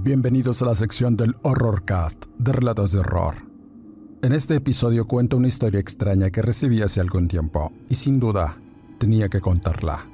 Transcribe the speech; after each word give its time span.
Bienvenidos 0.00 0.62
a 0.62 0.66
la 0.66 0.76
sección 0.76 1.16
del 1.16 1.34
Horrorcast 1.42 2.26
de 2.38 2.52
Relatos 2.52 2.92
de 2.92 3.00
Horror. 3.00 3.34
En 4.22 4.32
este 4.32 4.54
episodio 4.54 5.08
cuento 5.08 5.36
una 5.36 5.48
historia 5.48 5.80
extraña 5.80 6.30
que 6.30 6.40
recibí 6.40 6.80
hace 6.82 7.00
algún 7.00 7.26
tiempo 7.26 7.72
y 7.88 7.96
sin 7.96 8.20
duda 8.20 8.56
tenía 8.98 9.28
que 9.28 9.40
contarla. 9.40 10.06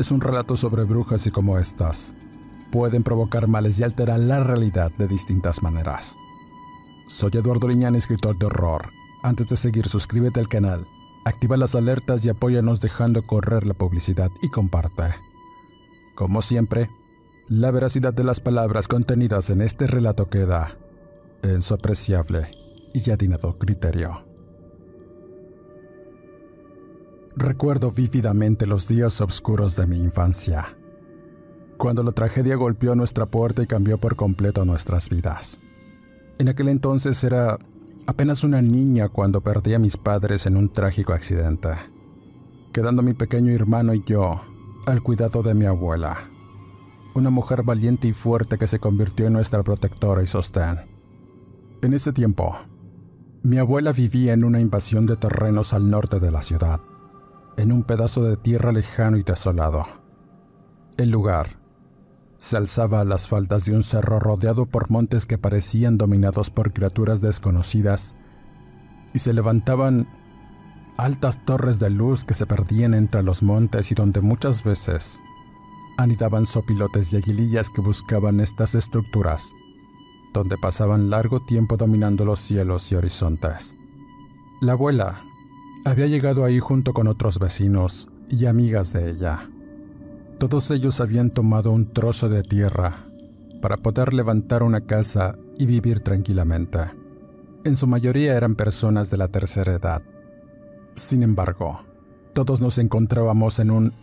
Es 0.00 0.10
un 0.10 0.20
relato 0.20 0.56
sobre 0.56 0.82
brujas 0.82 1.24
y 1.28 1.30
cómo 1.30 1.60
estas 1.60 2.16
pueden 2.72 3.04
provocar 3.04 3.46
males 3.46 3.78
y 3.78 3.84
alterar 3.84 4.18
la 4.18 4.42
realidad 4.42 4.90
de 4.98 5.06
distintas 5.06 5.62
maneras. 5.62 6.16
Soy 7.06 7.30
Eduardo 7.34 7.68
Liñán, 7.68 7.94
escritor 7.94 8.36
de 8.36 8.46
horror. 8.46 8.90
Antes 9.22 9.46
de 9.46 9.56
seguir, 9.56 9.86
suscríbete 9.86 10.40
al 10.40 10.48
canal, 10.48 10.88
activa 11.24 11.56
las 11.56 11.76
alertas 11.76 12.24
y 12.24 12.30
apóyanos 12.30 12.80
dejando 12.80 13.24
correr 13.24 13.64
la 13.64 13.74
publicidad 13.74 14.32
y 14.42 14.50
comparte. 14.50 15.14
Como 16.16 16.42
siempre, 16.42 16.90
la 17.48 17.70
veracidad 17.70 18.12
de 18.12 18.24
las 18.24 18.40
palabras 18.40 18.88
contenidas 18.88 19.48
en 19.48 19.62
este 19.62 19.86
relato 19.86 20.28
queda 20.28 20.76
en 21.42 21.62
su 21.62 21.72
apreciable 21.72 22.50
y 22.92 23.10
atinado 23.10 23.54
criterio. 23.54 24.26
Recuerdo 27.36 27.90
vívidamente 27.90 28.66
los 28.66 28.86
días 28.86 29.22
oscuros 29.22 29.76
de 29.76 29.86
mi 29.86 29.98
infancia, 29.98 30.76
cuando 31.78 32.02
la 32.02 32.12
tragedia 32.12 32.56
golpeó 32.56 32.94
nuestra 32.94 33.24
puerta 33.24 33.62
y 33.62 33.66
cambió 33.66 33.96
por 33.96 34.16
completo 34.16 34.66
nuestras 34.66 35.08
vidas. 35.08 35.60
En 36.38 36.48
aquel 36.48 36.68
entonces 36.68 37.22
era 37.24 37.56
apenas 38.06 38.44
una 38.44 38.60
niña 38.60 39.08
cuando 39.08 39.40
perdí 39.40 39.72
a 39.72 39.78
mis 39.78 39.96
padres 39.96 40.44
en 40.44 40.56
un 40.56 40.68
trágico 40.68 41.14
accidente, 41.14 41.70
quedando 42.72 43.02
mi 43.02 43.14
pequeño 43.14 43.54
hermano 43.54 43.94
y 43.94 44.02
yo 44.04 44.38
al 44.86 45.02
cuidado 45.02 45.42
de 45.42 45.54
mi 45.54 45.64
abuela 45.64 46.28
una 47.14 47.30
mujer 47.30 47.62
valiente 47.62 48.08
y 48.08 48.12
fuerte 48.12 48.58
que 48.58 48.66
se 48.66 48.78
convirtió 48.78 49.26
en 49.26 49.32
nuestra 49.32 49.62
protectora 49.62 50.22
y 50.22 50.26
sostén. 50.26 50.78
En 51.82 51.92
ese 51.92 52.12
tiempo, 52.12 52.56
mi 53.42 53.58
abuela 53.58 53.92
vivía 53.92 54.32
en 54.32 54.44
una 54.44 54.60
invasión 54.60 55.06
de 55.06 55.16
terrenos 55.16 55.72
al 55.72 55.90
norte 55.90 56.20
de 56.20 56.30
la 56.30 56.42
ciudad, 56.42 56.80
en 57.56 57.72
un 57.72 57.84
pedazo 57.84 58.22
de 58.22 58.36
tierra 58.36 58.72
lejano 58.72 59.16
y 59.16 59.22
desolado. 59.22 59.84
El 60.96 61.10
lugar 61.10 61.58
se 62.38 62.56
alzaba 62.56 63.00
a 63.00 63.04
las 63.04 63.28
faldas 63.28 63.64
de 63.64 63.74
un 63.74 63.82
cerro 63.82 64.20
rodeado 64.20 64.66
por 64.66 64.90
montes 64.90 65.26
que 65.26 65.38
parecían 65.38 65.98
dominados 65.98 66.50
por 66.50 66.72
criaturas 66.72 67.20
desconocidas 67.20 68.14
y 69.12 69.18
se 69.18 69.32
levantaban 69.32 70.08
altas 70.96 71.44
torres 71.44 71.78
de 71.78 71.90
luz 71.90 72.24
que 72.24 72.34
se 72.34 72.46
perdían 72.46 72.94
entre 72.94 73.22
los 73.22 73.42
montes 73.42 73.90
y 73.92 73.94
donde 73.94 74.20
muchas 74.20 74.64
veces 74.64 75.22
anidaban 75.98 76.46
sopilotes 76.46 77.12
y 77.12 77.16
aguilillas 77.16 77.68
que 77.68 77.80
buscaban 77.80 78.38
estas 78.40 78.76
estructuras, 78.76 79.52
donde 80.32 80.56
pasaban 80.56 81.10
largo 81.10 81.40
tiempo 81.40 81.76
dominando 81.76 82.24
los 82.24 82.38
cielos 82.40 82.90
y 82.92 82.94
horizontes. 82.94 83.76
La 84.60 84.72
abuela 84.72 85.24
había 85.84 86.06
llegado 86.06 86.44
ahí 86.44 86.60
junto 86.60 86.92
con 86.92 87.08
otros 87.08 87.40
vecinos 87.40 88.08
y 88.28 88.46
amigas 88.46 88.92
de 88.92 89.10
ella. 89.10 89.50
Todos 90.38 90.70
ellos 90.70 91.00
habían 91.00 91.30
tomado 91.30 91.72
un 91.72 91.92
trozo 91.92 92.28
de 92.28 92.42
tierra 92.42 93.04
para 93.60 93.76
poder 93.76 94.14
levantar 94.14 94.62
una 94.62 94.82
casa 94.82 95.36
y 95.58 95.66
vivir 95.66 96.00
tranquilamente. 96.00 96.78
En 97.64 97.74
su 97.74 97.88
mayoría 97.88 98.36
eran 98.36 98.54
personas 98.54 99.10
de 99.10 99.16
la 99.16 99.28
tercera 99.28 99.74
edad. 99.74 100.02
Sin 100.94 101.24
embargo, 101.24 101.80
todos 102.34 102.60
nos 102.60 102.78
encontrábamos 102.78 103.58
en 103.58 103.72
un 103.72 103.94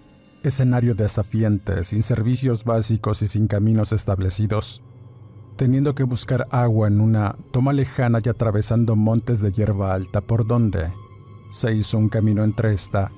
escenario 0.48 0.96
desafiante, 0.96 1.84
sin 1.84 2.04
servicios 2.04 2.64
básicos 2.64 3.22
y 3.22 3.28
sin 3.28 3.48
caminos 3.48 3.92
establecidos, 3.92 4.84
teniendo 5.56 5.96
que 5.96 6.04
buscar 6.04 6.48
agua 6.52 6.88
en 6.88 7.02
una 7.02 7.36
toma 7.52 7.74
lejana 7.74 8.20
y 8.24 8.30
atravesando 8.30 8.96
montes 8.96 9.42
de 9.42 9.52
hierba 9.52 9.94
alta. 9.94 10.22
Por 10.22 10.46
donde 10.48 10.92
se 11.52 11.74
hizo 11.74 11.98
un 11.98 12.10
camino 12.10 12.44
entre 12.44 12.74
esta, 12.74 13.12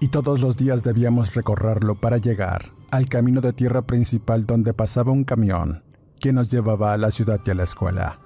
y 0.00 0.08
todos 0.08 0.40
los 0.40 0.56
días 0.56 0.82
debíamos 0.82 1.34
recorrerlo 1.34 1.94
para 1.94 2.18
llegar 2.18 2.72
al 2.90 3.08
camino 3.08 3.40
de 3.40 3.52
tierra 3.52 3.82
principal 3.82 4.46
donde 4.46 4.72
pasaba 4.72 5.12
un 5.12 5.24
camión 5.24 5.82
que 6.20 6.32
nos 6.32 6.50
llevaba 6.50 6.92
a 6.92 6.98
la 6.98 7.10
ciudad 7.10 7.40
y 7.44 7.50
a 7.50 7.54
la 7.54 7.64
escuela. 7.64 8.18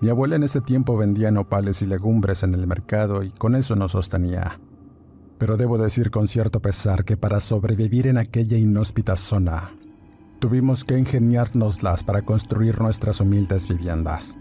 Mi 0.00 0.08
abuela 0.08 0.36
en 0.36 0.42
ese 0.42 0.60
tiempo 0.60 0.96
vendía 0.96 1.30
nopales 1.30 1.80
y 1.82 1.86
legumbres 1.86 2.42
en 2.42 2.54
el 2.54 2.66
mercado 2.66 3.22
y 3.22 3.30
con 3.30 3.54
eso 3.54 3.76
nos 3.76 3.92
sostenía 3.92 4.58
pero 5.38 5.56
debo 5.56 5.78
decir 5.78 6.10
con 6.10 6.28
cierto 6.28 6.60
pesar 6.60 7.04
que 7.04 7.16
para 7.16 7.40
sobrevivir 7.40 8.06
en 8.06 8.18
aquella 8.18 8.56
inhóspita 8.56 9.16
zona, 9.16 9.70
tuvimos 10.38 10.84
que 10.84 10.98
ingeniárnoslas 10.98 12.04
para 12.04 12.22
construir 12.22 12.80
nuestras 12.80 13.20
humildes 13.20 13.68
viviendas, 13.68 14.36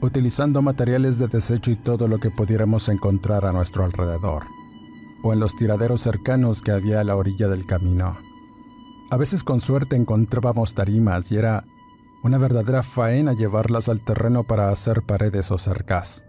utilizando 0.00 0.62
materiales 0.62 1.18
de 1.18 1.28
desecho 1.28 1.70
y 1.70 1.76
todo 1.76 2.08
lo 2.08 2.18
que 2.18 2.30
pudiéramos 2.30 2.88
encontrar 2.88 3.44
a 3.44 3.52
nuestro 3.52 3.84
alrededor, 3.84 4.44
o 5.22 5.32
en 5.32 5.40
los 5.40 5.54
tiraderos 5.56 6.02
cercanos 6.02 6.62
que 6.62 6.72
había 6.72 7.00
a 7.00 7.04
la 7.04 7.16
orilla 7.16 7.48
del 7.48 7.66
camino. 7.66 8.16
A 9.10 9.16
veces 9.16 9.44
con 9.44 9.60
suerte 9.60 9.96
encontrábamos 9.96 10.74
tarimas 10.74 11.30
y 11.30 11.36
era 11.36 11.64
una 12.24 12.38
verdadera 12.38 12.82
faena 12.82 13.34
llevarlas 13.34 13.88
al 13.88 14.04
terreno 14.04 14.42
para 14.42 14.70
hacer 14.70 15.02
paredes 15.02 15.52
o 15.52 15.58
cercas. 15.58 16.24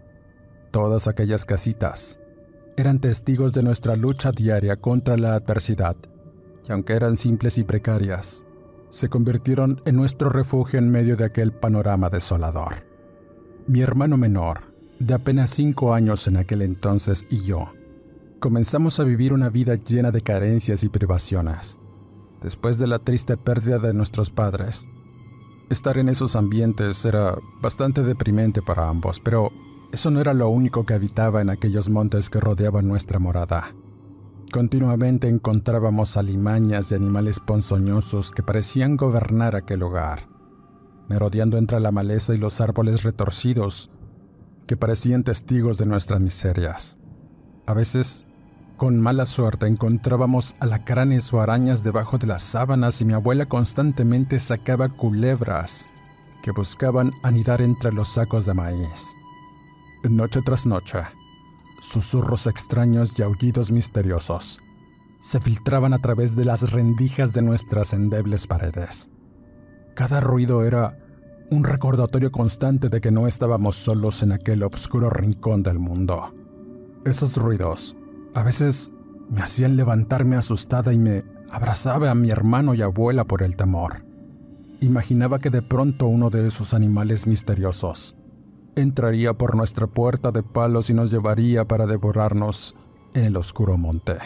Todas 0.71 1.07
aquellas 1.07 1.45
casitas, 1.45 2.19
eran 2.77 2.99
testigos 2.99 3.53
de 3.53 3.63
nuestra 3.63 3.95
lucha 3.95 4.31
diaria 4.31 4.79
contra 4.79 5.17
la 5.17 5.33
adversidad, 5.33 5.97
y 6.69 6.71
aunque 6.71 6.93
eran 6.93 7.17
simples 7.17 7.57
y 7.57 7.63
precarias, 7.63 8.45
se 8.89 9.09
convirtieron 9.09 9.81
en 9.85 9.95
nuestro 9.95 10.29
refugio 10.29 10.77
en 10.77 10.91
medio 10.91 11.17
de 11.17 11.25
aquel 11.25 11.51
panorama 11.51 12.09
desolador. 12.09 12.85
Mi 13.65 13.81
hermano 13.81 14.15
menor, 14.15 14.61
de 14.99 15.15
apenas 15.15 15.49
cinco 15.49 15.93
años 15.95 16.27
en 16.27 16.37
aquel 16.37 16.61
entonces, 16.61 17.25
y 17.31 17.41
yo, 17.41 17.73
comenzamos 18.39 18.99
a 18.99 19.03
vivir 19.03 19.33
una 19.33 19.49
vida 19.49 19.73
llena 19.73 20.11
de 20.11 20.21
carencias 20.21 20.83
y 20.83 20.89
privaciones. 20.89 21.79
Después 22.41 22.77
de 22.77 22.85
la 22.85 22.99
triste 22.99 23.37
pérdida 23.37 23.79
de 23.79 23.95
nuestros 23.95 24.29
padres, 24.29 24.87
estar 25.71 25.97
en 25.97 26.09
esos 26.09 26.35
ambientes 26.35 27.03
era 27.05 27.35
bastante 27.59 28.03
deprimente 28.03 28.61
para 28.61 28.87
ambos, 28.87 29.19
pero 29.19 29.51
eso 29.91 30.11
no 30.11 30.19
era 30.19 30.33
lo 30.33 30.49
único 30.49 30.85
que 30.85 30.93
habitaba 30.93 31.41
en 31.41 31.49
aquellos 31.49 31.89
montes 31.89 32.29
que 32.29 32.39
rodeaban 32.39 32.87
nuestra 32.87 33.19
morada. 33.19 33.73
Continuamente 34.51 35.27
encontrábamos 35.27 36.15
alimañas 36.15 36.91
y 36.91 36.95
animales 36.95 37.39
ponzoñosos 37.39 38.31
que 38.31 38.43
parecían 38.43 38.95
gobernar 38.95 39.55
aquel 39.55 39.83
hogar, 39.83 40.27
merodeando 41.09 41.57
entre 41.57 41.79
la 41.79 41.91
maleza 41.91 42.33
y 42.33 42.37
los 42.37 42.61
árboles 42.61 43.03
retorcidos 43.03 43.89
que 44.67 44.77
parecían 44.77 45.23
testigos 45.23 45.77
de 45.77 45.85
nuestras 45.85 46.21
miserias. 46.21 46.99
A 47.65 47.73
veces, 47.73 48.25
con 48.77 49.01
mala 49.01 49.25
suerte, 49.25 49.67
encontrábamos 49.67 50.55
alacranes 50.59 51.33
o 51.33 51.41
arañas 51.41 51.83
debajo 51.83 52.17
de 52.17 52.27
las 52.27 52.43
sábanas 52.43 53.01
y 53.01 53.05
mi 53.05 53.13
abuela 53.13 53.47
constantemente 53.47 54.39
sacaba 54.39 54.87
culebras 54.87 55.89
que 56.41 56.51
buscaban 56.51 57.11
anidar 57.23 57.61
entre 57.61 57.91
los 57.91 58.09
sacos 58.09 58.45
de 58.45 58.53
maíz. 58.53 59.16
Noche 60.03 60.41
tras 60.41 60.65
noche, 60.65 60.99
susurros 61.81 62.47
extraños 62.47 63.17
y 63.17 63.23
aullidos 63.23 63.71
misteriosos 63.71 64.61
se 65.21 65.39
filtraban 65.39 65.93
a 65.93 65.99
través 65.99 66.35
de 66.35 66.45
las 66.45 66.71
rendijas 66.71 67.33
de 67.33 67.41
nuestras 67.41 67.93
endebles 67.93 68.47
paredes. 68.47 69.09
Cada 69.95 70.21
ruido 70.21 70.63
era 70.63 70.97
un 71.49 71.63
recordatorio 71.63 72.31
constante 72.31 72.89
de 72.89 73.01
que 73.01 73.11
no 73.11 73.27
estábamos 73.27 73.75
solos 73.75 74.21
en 74.23 74.31
aquel 74.31 74.63
oscuro 74.63 75.09
rincón 75.09 75.63
del 75.63 75.79
mundo. 75.79 76.33
Esos 77.03 77.35
ruidos 77.35 77.97
a 78.35 78.43
veces 78.43 78.91
me 79.29 79.41
hacían 79.41 79.75
levantarme 79.75 80.35
asustada 80.35 80.93
y 80.93 80.99
me 80.99 81.25
abrazaba 81.49 82.11
a 82.11 82.15
mi 82.15 82.29
hermano 82.29 82.75
y 82.75 82.81
abuela 82.81 83.25
por 83.25 83.41
el 83.41 83.55
temor. 83.55 84.05
Imaginaba 84.79 85.39
que 85.39 85.49
de 85.49 85.63
pronto 85.63 86.05
uno 86.05 86.29
de 86.29 86.47
esos 86.47 86.73
animales 86.73 87.25
misteriosos 87.25 88.16
entraría 88.77 89.33
por 89.33 89.55
nuestra 89.55 89.87
puerta 89.87 90.31
de 90.31 90.43
palos 90.43 90.89
y 90.89 90.93
nos 90.93 91.11
llevaría 91.11 91.65
para 91.67 91.87
devorarnos 91.87 92.75
en 93.13 93.25
el 93.25 93.37
oscuro 93.37 93.77
monte. 93.77 94.17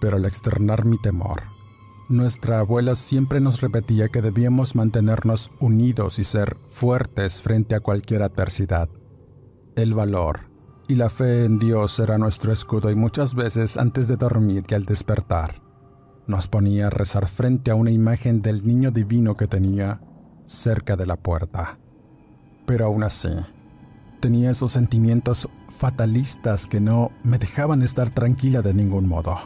Pero 0.00 0.16
al 0.16 0.24
externar 0.24 0.84
mi 0.84 0.96
temor, 0.98 1.42
nuestra 2.08 2.60
abuela 2.60 2.94
siempre 2.94 3.40
nos 3.40 3.60
repetía 3.60 4.08
que 4.08 4.22
debíamos 4.22 4.74
mantenernos 4.76 5.50
unidos 5.58 6.18
y 6.18 6.24
ser 6.24 6.56
fuertes 6.66 7.42
frente 7.42 7.74
a 7.74 7.80
cualquier 7.80 8.22
adversidad. 8.22 8.88
El 9.74 9.94
valor 9.94 10.50
y 10.86 10.94
la 10.94 11.10
fe 11.10 11.44
en 11.44 11.58
Dios 11.58 11.98
era 11.98 12.18
nuestro 12.18 12.52
escudo 12.52 12.90
y 12.90 12.94
muchas 12.94 13.34
veces 13.34 13.76
antes 13.76 14.08
de 14.08 14.16
dormir 14.16 14.64
y 14.68 14.74
al 14.74 14.84
despertar, 14.84 15.60
nos 16.26 16.46
ponía 16.46 16.86
a 16.86 16.90
rezar 16.90 17.26
frente 17.26 17.72
a 17.72 17.74
una 17.74 17.90
imagen 17.90 18.42
del 18.42 18.64
niño 18.64 18.92
divino 18.92 19.36
que 19.36 19.48
tenía 19.48 20.00
cerca 20.46 20.96
de 20.96 21.06
la 21.06 21.16
puerta. 21.16 21.79
Pero 22.70 22.86
aún 22.86 23.02
así, 23.02 23.30
tenía 24.20 24.52
esos 24.52 24.70
sentimientos 24.70 25.48
fatalistas 25.68 26.68
que 26.68 26.78
no 26.78 27.10
me 27.24 27.36
dejaban 27.36 27.82
estar 27.82 28.10
tranquila 28.10 28.62
de 28.62 28.72
ningún 28.72 29.08
modo. 29.08 29.36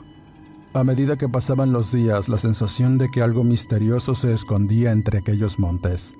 A 0.74 0.84
medida 0.84 1.16
que 1.16 1.26
pasaban 1.26 1.72
los 1.72 1.90
días, 1.90 2.28
la 2.28 2.36
sensación 2.36 2.98
de 2.98 3.08
que 3.08 3.22
algo 3.22 3.42
misterioso 3.42 4.14
se 4.14 4.34
escondía 4.34 4.92
entre 4.92 5.20
aquellos 5.20 5.58
montes 5.58 6.14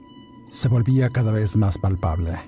se 0.49 0.69
volvía 0.69 1.11
cada 1.11 1.31
vez 1.31 1.59
más 1.59 1.77
palpable. 1.77 2.39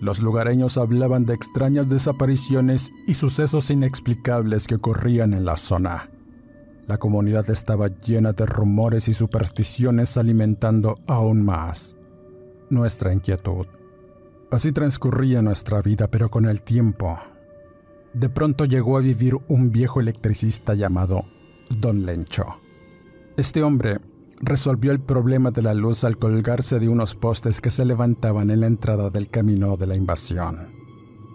Los 0.00 0.22
lugareños 0.22 0.78
hablaban 0.78 1.26
de 1.26 1.34
extrañas 1.34 1.88
desapariciones 1.88 2.92
y 3.08 3.14
sucesos 3.14 3.68
inexplicables 3.68 4.68
que 4.68 4.76
ocurrían 4.76 5.34
en 5.34 5.44
la 5.44 5.56
zona. 5.56 6.08
La 6.86 6.98
comunidad 6.98 7.50
estaba 7.50 7.88
llena 7.88 8.32
de 8.32 8.46
rumores 8.46 9.08
y 9.08 9.14
supersticiones 9.14 10.16
alimentando 10.16 11.00
aún 11.08 11.44
más 11.44 11.96
nuestra 12.72 13.12
inquietud. 13.12 13.66
Así 14.50 14.72
transcurría 14.72 15.40
nuestra 15.42 15.80
vida, 15.80 16.08
pero 16.08 16.28
con 16.30 16.46
el 16.46 16.62
tiempo, 16.62 17.18
de 18.12 18.28
pronto 18.28 18.64
llegó 18.64 18.98
a 18.98 19.00
vivir 19.00 19.36
un 19.48 19.70
viejo 19.70 20.00
electricista 20.00 20.74
llamado 20.74 21.24
Don 21.78 22.04
Lencho. 22.04 22.44
Este 23.36 23.62
hombre 23.62 23.98
resolvió 24.40 24.92
el 24.92 25.00
problema 25.00 25.50
de 25.50 25.62
la 25.62 25.72
luz 25.72 26.04
al 26.04 26.18
colgarse 26.18 26.80
de 26.80 26.88
unos 26.88 27.14
postes 27.14 27.60
que 27.60 27.70
se 27.70 27.84
levantaban 27.84 28.50
en 28.50 28.60
la 28.60 28.66
entrada 28.66 29.08
del 29.08 29.30
camino 29.30 29.76
de 29.76 29.86
la 29.86 29.96
invasión. 29.96 30.74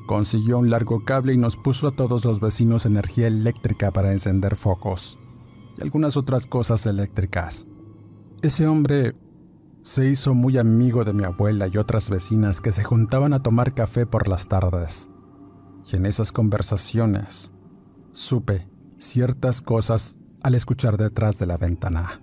Consiguió 0.06 0.60
un 0.60 0.70
largo 0.70 1.04
cable 1.04 1.34
y 1.34 1.38
nos 1.38 1.58
puso 1.58 1.88
a 1.88 1.96
todos 1.96 2.24
los 2.26 2.40
vecinos 2.40 2.86
energía 2.86 3.28
eléctrica 3.28 3.92
para 3.92 4.12
encender 4.12 4.56
focos 4.56 5.18
y 5.78 5.82
algunas 5.82 6.18
otras 6.18 6.48
cosas 6.48 6.86
eléctricas. 6.86 7.68
Ese 8.42 8.68
hombre 8.68 9.16
se 9.88 10.06
hizo 10.06 10.34
muy 10.34 10.58
amigo 10.58 11.06
de 11.06 11.14
mi 11.14 11.24
abuela 11.24 11.70
y 11.70 11.78
otras 11.78 12.10
vecinas 12.10 12.60
que 12.60 12.74
se 12.74 12.84
juntaban 12.84 13.32
a 13.32 13.42
tomar 13.42 13.74
café 13.74 14.06
por 14.06 14.28
las 14.28 14.50
tardes. 14.50 15.10
Y 15.90 15.96
en 15.96 16.06
esas 16.06 16.34
conversaciones 16.34 17.54
supe 18.12 18.68
ciertas 18.98 19.62
cosas 19.62 20.20
al 20.44 20.56
escuchar 20.56 20.98
detrás 20.98 21.40
de 21.40 21.46
la 21.46 21.56
ventana. 21.56 22.20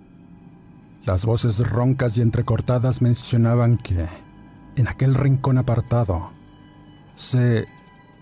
Las 1.05 1.25
voces 1.25 1.57
roncas 1.67 2.15
y 2.19 2.21
entrecortadas 2.21 3.01
mencionaban 3.01 3.77
que, 3.77 4.07
en 4.75 4.87
aquel 4.87 5.15
rincón 5.15 5.57
apartado, 5.57 6.29
se 7.15 7.65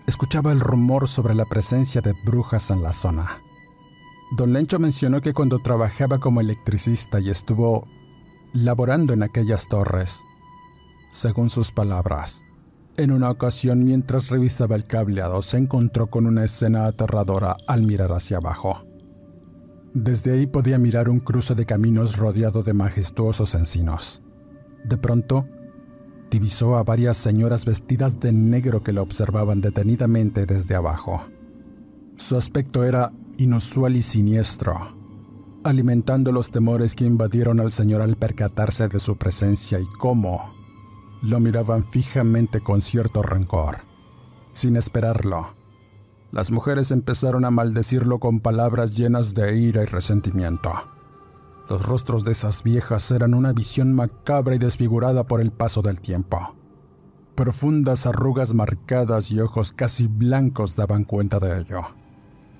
escuchaba 0.06 0.52
el 0.52 0.60
rumor 0.60 1.06
sobre 1.06 1.34
la 1.34 1.44
presencia 1.44 2.00
de 2.00 2.14
brujas 2.24 2.70
en 2.70 2.82
la 2.82 2.94
zona. 2.94 3.42
Don 4.38 4.54
Lencho 4.54 4.78
mencionó 4.78 5.20
que 5.20 5.34
cuando 5.34 5.58
trabajaba 5.58 6.18
como 6.18 6.40
electricista 6.40 7.20
y 7.20 7.28
estuvo 7.28 7.86
laborando 8.54 9.12
en 9.12 9.24
aquellas 9.24 9.68
torres. 9.68 10.24
Según 11.12 11.50
sus 11.50 11.72
palabras, 11.72 12.44
en 12.96 13.10
una 13.10 13.28
ocasión 13.28 13.84
mientras 13.84 14.30
revisaba 14.30 14.76
el 14.76 14.86
cableado 14.86 15.42
se 15.42 15.58
encontró 15.58 16.06
con 16.06 16.26
una 16.26 16.44
escena 16.44 16.86
aterradora 16.86 17.56
al 17.66 17.82
mirar 17.82 18.12
hacia 18.12 18.36
abajo. 18.36 18.86
Desde 19.92 20.32
ahí 20.32 20.46
podía 20.46 20.78
mirar 20.78 21.08
un 21.08 21.18
cruce 21.18 21.56
de 21.56 21.66
caminos 21.66 22.16
rodeado 22.16 22.62
de 22.62 22.74
majestuosos 22.74 23.54
encinos. 23.56 24.22
De 24.84 24.96
pronto, 24.96 25.46
divisó 26.30 26.76
a 26.76 26.84
varias 26.84 27.16
señoras 27.16 27.64
vestidas 27.64 28.20
de 28.20 28.32
negro 28.32 28.82
que 28.82 28.92
lo 28.92 29.02
observaban 29.02 29.60
detenidamente 29.60 30.46
desde 30.46 30.76
abajo. 30.76 31.24
Su 32.16 32.36
aspecto 32.36 32.84
era 32.84 33.12
inusual 33.36 33.96
y 33.96 34.02
siniestro, 34.02 34.96
alimentando 35.64 36.30
los 36.30 36.50
temores 36.50 36.94
que 36.94 37.04
invadieron 37.04 37.58
al 37.58 37.72
Señor 37.72 38.02
al 38.02 38.16
percatarse 38.16 38.88
de 38.88 39.00
su 39.00 39.16
presencia 39.16 39.80
y 39.80 39.86
cómo 39.98 40.54
lo 41.22 41.40
miraban 41.40 41.84
fijamente 41.84 42.60
con 42.60 42.82
cierto 42.82 43.22
rencor. 43.22 43.78
Sin 44.52 44.76
esperarlo, 44.76 45.54
las 46.30 46.50
mujeres 46.50 46.90
empezaron 46.90 47.44
a 47.44 47.50
maldecirlo 47.50 48.18
con 48.20 48.40
palabras 48.40 48.94
llenas 48.94 49.34
de 49.34 49.56
ira 49.56 49.82
y 49.82 49.86
resentimiento. 49.86 50.70
Los 51.70 51.86
rostros 51.86 52.24
de 52.24 52.32
esas 52.32 52.62
viejas 52.62 53.10
eran 53.10 53.32
una 53.32 53.52
visión 53.52 53.94
macabra 53.94 54.54
y 54.54 54.58
desfigurada 54.58 55.24
por 55.24 55.40
el 55.40 55.50
paso 55.50 55.80
del 55.80 56.00
tiempo. 56.00 56.54
Profundas 57.34 58.06
arrugas 58.06 58.52
marcadas 58.52 59.30
y 59.30 59.40
ojos 59.40 59.72
casi 59.72 60.06
blancos 60.06 60.76
daban 60.76 61.04
cuenta 61.04 61.40
de 61.40 61.60
ello. 61.60 61.80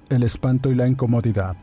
El 0.09 0.23
espanto 0.23 0.71
y 0.71 0.75
la 0.75 0.89
incomodidad 0.89 1.57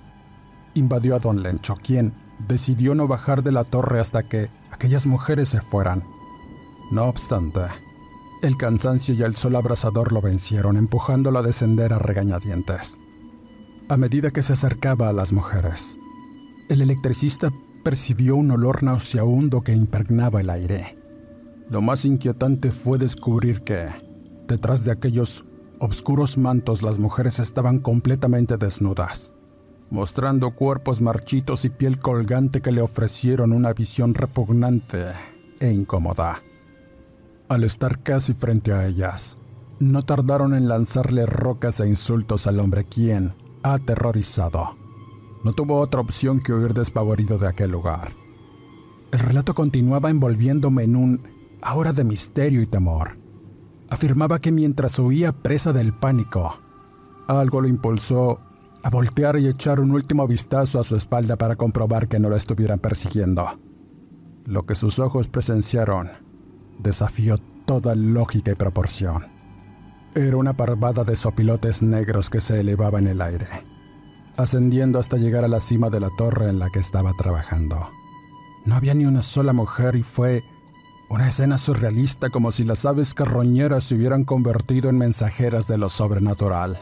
invadió 0.73 1.15
a 1.15 1.19
don 1.19 1.43
Lencho, 1.43 1.75
quien 1.75 2.13
decidió 2.47 2.95
no 2.95 3.07
bajar 3.07 3.43
de 3.43 3.51
la 3.51 3.63
torre 3.63 3.99
hasta 3.99 4.23
que 4.23 4.49
aquellas 4.71 5.05
mujeres 5.05 5.49
se 5.49 5.61
fueran. 5.61 6.03
No 6.91 7.05
obstante, 7.05 7.61
el 8.41 8.57
cansancio 8.57 9.13
y 9.13 9.21
el 9.21 9.35
sol 9.35 9.55
abrasador 9.55 10.11
lo 10.11 10.21
vencieron, 10.21 10.77
empujándolo 10.77 11.39
a 11.39 11.43
descender 11.43 11.93
a 11.93 11.99
regañadientes. 11.99 12.97
A 13.89 13.97
medida 13.97 14.31
que 14.31 14.41
se 14.41 14.53
acercaba 14.53 15.09
a 15.09 15.13
las 15.13 15.31
mujeres, 15.33 15.97
el 16.69 16.81
electricista 16.81 17.51
percibió 17.83 18.35
un 18.35 18.51
olor 18.51 18.83
nauseabundo 18.83 19.61
que 19.61 19.73
impregnaba 19.73 20.41
el 20.41 20.49
aire. 20.49 20.97
Lo 21.69 21.81
más 21.81 22.05
inquietante 22.05 22.71
fue 22.71 22.97
descubrir 22.97 23.61
que, 23.61 23.87
detrás 24.47 24.83
de 24.83 24.91
aquellos 24.91 25.45
oscuros 25.79 26.37
mantos, 26.37 26.83
las 26.83 26.99
mujeres 26.99 27.39
estaban 27.39 27.79
completamente 27.79 28.57
desnudas 28.57 29.33
mostrando 29.91 30.55
cuerpos 30.55 31.01
marchitos 31.01 31.65
y 31.65 31.69
piel 31.69 31.99
colgante 31.99 32.61
que 32.61 32.71
le 32.71 32.81
ofrecieron 32.81 33.51
una 33.51 33.73
visión 33.73 34.15
repugnante 34.15 35.05
e 35.59 35.71
incómoda. 35.71 36.41
Al 37.49 37.65
estar 37.65 38.01
casi 38.01 38.33
frente 38.33 38.71
a 38.71 38.87
ellas, 38.87 39.37
no 39.79 40.03
tardaron 40.03 40.55
en 40.55 40.69
lanzarle 40.69 41.25
rocas 41.25 41.81
e 41.81 41.87
insultos 41.87 42.47
al 42.47 42.59
hombre 42.59 42.85
quien, 42.85 43.33
aterrorizado, 43.63 44.77
no 45.43 45.53
tuvo 45.53 45.79
otra 45.79 45.99
opción 45.99 46.39
que 46.39 46.53
huir 46.53 46.73
despavorido 46.73 47.37
de 47.37 47.47
aquel 47.47 47.71
lugar. 47.71 48.13
El 49.11 49.19
relato 49.19 49.53
continuaba 49.53 50.09
envolviéndome 50.09 50.83
en 50.83 50.95
un 50.95 51.21
ahora 51.61 51.91
de 51.91 52.03
misterio 52.03 52.61
y 52.61 52.65
temor. 52.65 53.17
Afirmaba 53.89 54.39
que 54.39 54.51
mientras 54.53 54.97
huía 54.99 55.33
presa 55.33 55.73
del 55.73 55.91
pánico, 55.91 56.57
algo 57.27 57.59
lo 57.59 57.67
impulsó 57.67 58.39
a 58.83 58.89
voltear 58.89 59.37
y 59.39 59.47
echar 59.47 59.79
un 59.79 59.91
último 59.91 60.27
vistazo 60.27 60.79
a 60.79 60.83
su 60.83 60.95
espalda 60.95 61.35
para 61.35 61.55
comprobar 61.55 62.07
que 62.07 62.19
no 62.19 62.29
la 62.29 62.37
estuvieran 62.37 62.79
persiguiendo. 62.79 63.59
Lo 64.45 64.65
que 64.65 64.75
sus 64.75 64.99
ojos 64.99 65.27
presenciaron 65.27 66.09
desafió 66.79 67.37
toda 67.65 67.95
lógica 67.95 68.51
y 68.51 68.55
proporción. 68.55 69.25
Era 70.15 70.37
una 70.37 70.57
parvada 70.57 71.03
de 71.03 71.15
sopilotes 71.15 71.81
negros 71.81 72.29
que 72.29 72.41
se 72.41 72.59
elevaba 72.59 72.99
en 72.99 73.07
el 73.07 73.21
aire, 73.21 73.47
ascendiendo 74.35 74.99
hasta 74.99 75.17
llegar 75.17 75.45
a 75.45 75.47
la 75.47 75.59
cima 75.59 75.89
de 75.89 75.99
la 75.99 76.09
torre 76.17 76.49
en 76.49 76.59
la 76.59 76.69
que 76.69 76.79
estaba 76.79 77.13
trabajando. 77.13 77.87
No 78.65 78.75
había 78.75 78.93
ni 78.93 79.05
una 79.05 79.21
sola 79.21 79.53
mujer 79.53 79.95
y 79.95 80.03
fue 80.03 80.43
una 81.09 81.27
escena 81.27 81.57
surrealista 81.57 82.29
como 82.29 82.51
si 82.51 82.63
las 82.63 82.85
aves 82.85 83.13
carroñeras 83.13 83.85
se 83.85 83.95
hubieran 83.95 84.23
convertido 84.23 84.89
en 84.89 84.97
mensajeras 84.97 85.67
de 85.67 85.77
lo 85.77 85.89
sobrenatural. 85.89 86.79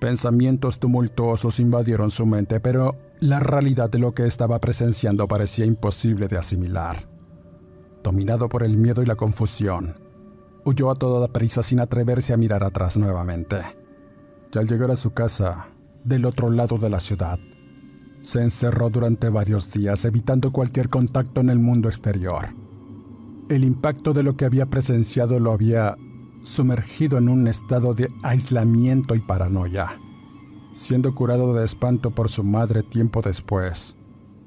Pensamientos 0.00 0.78
tumultuosos 0.78 1.58
invadieron 1.58 2.10
su 2.10 2.24
mente, 2.24 2.60
pero 2.60 2.96
la 3.20 3.40
realidad 3.40 3.90
de 3.90 3.98
lo 3.98 4.14
que 4.14 4.26
estaba 4.26 4.60
presenciando 4.60 5.26
parecía 5.26 5.64
imposible 5.64 6.28
de 6.28 6.38
asimilar. 6.38 7.08
Dominado 8.04 8.48
por 8.48 8.62
el 8.62 8.76
miedo 8.76 9.02
y 9.02 9.06
la 9.06 9.16
confusión, 9.16 9.96
huyó 10.64 10.90
a 10.90 10.94
toda 10.94 11.26
prisa 11.28 11.64
sin 11.64 11.80
atreverse 11.80 12.32
a 12.32 12.36
mirar 12.36 12.62
atrás 12.62 12.96
nuevamente. 12.96 13.56
Y 14.52 14.58
al 14.58 14.68
llegar 14.68 14.92
a 14.92 14.96
su 14.96 15.10
casa, 15.10 15.66
del 16.04 16.24
otro 16.24 16.48
lado 16.48 16.78
de 16.78 16.90
la 16.90 17.00
ciudad, 17.00 17.38
Se 18.20 18.42
encerró 18.42 18.90
durante 18.90 19.28
varios 19.28 19.72
días 19.72 20.04
evitando 20.04 20.50
cualquier 20.50 20.88
contacto 20.88 21.40
en 21.40 21.50
el 21.50 21.60
mundo 21.60 21.88
exterior. 21.88 22.48
El 23.48 23.62
impacto 23.62 24.12
de 24.12 24.24
lo 24.24 24.36
que 24.36 24.44
había 24.44 24.66
presenciado 24.66 25.38
lo 25.38 25.52
había 25.52 25.96
sumergido 26.48 27.18
en 27.18 27.28
un 27.28 27.46
estado 27.46 27.94
de 27.94 28.08
aislamiento 28.22 29.14
y 29.14 29.20
paranoia, 29.20 30.00
siendo 30.72 31.14
curado 31.14 31.54
de 31.54 31.64
espanto 31.64 32.10
por 32.10 32.28
su 32.28 32.42
madre 32.42 32.82
tiempo 32.82 33.22
después, 33.22 33.96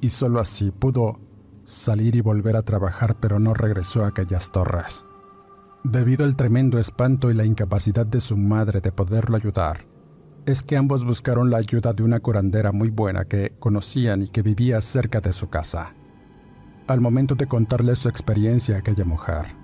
y 0.02 0.10
solo 0.10 0.40
así 0.40 0.72
pudo 0.72 1.20
salir 1.64 2.16
y 2.16 2.22
volver 2.22 2.56
a 2.56 2.64
trabajar, 2.64 3.18
pero 3.20 3.40
no 3.40 3.54
regresó 3.54 4.04
a 4.04 4.08
aquellas 4.08 4.52
torres. 4.52 5.06
Debido 5.84 6.26
al 6.26 6.36
tremendo 6.36 6.80
espanto 6.80 7.32
y 7.32 7.34
la 7.34 7.46
incapacidad 7.46 8.06
de 8.06 8.20
su 8.20 8.36
madre 8.36 8.82
de 8.82 8.92
poderlo 8.92 9.38
ayudar, 9.38 9.86
es 10.46 10.64
que 10.64 10.76
ambos 10.76 11.06
buscaron 11.06 11.52
la 11.52 11.58
ayuda 11.58 11.94
de 11.94 12.04
una 12.04 12.20
curandera 12.20 12.72
muy 12.72 12.90
buena 12.90 13.26
que 13.26 13.54
conocían 13.60 14.24
y 14.24 14.28
que 14.28 14.42
vivía 14.42 14.82
cerca 14.82 15.22
de 15.22 15.34
su 15.34 15.50
casa. 15.50 15.94
Al 16.88 17.00
momento 17.00 17.36
de 17.36 17.48
contarle 17.48 17.96
su 17.96 18.10
experiencia 18.10 18.76
a 18.76 18.80
aquella 18.80 19.06
mujer, 19.06 19.61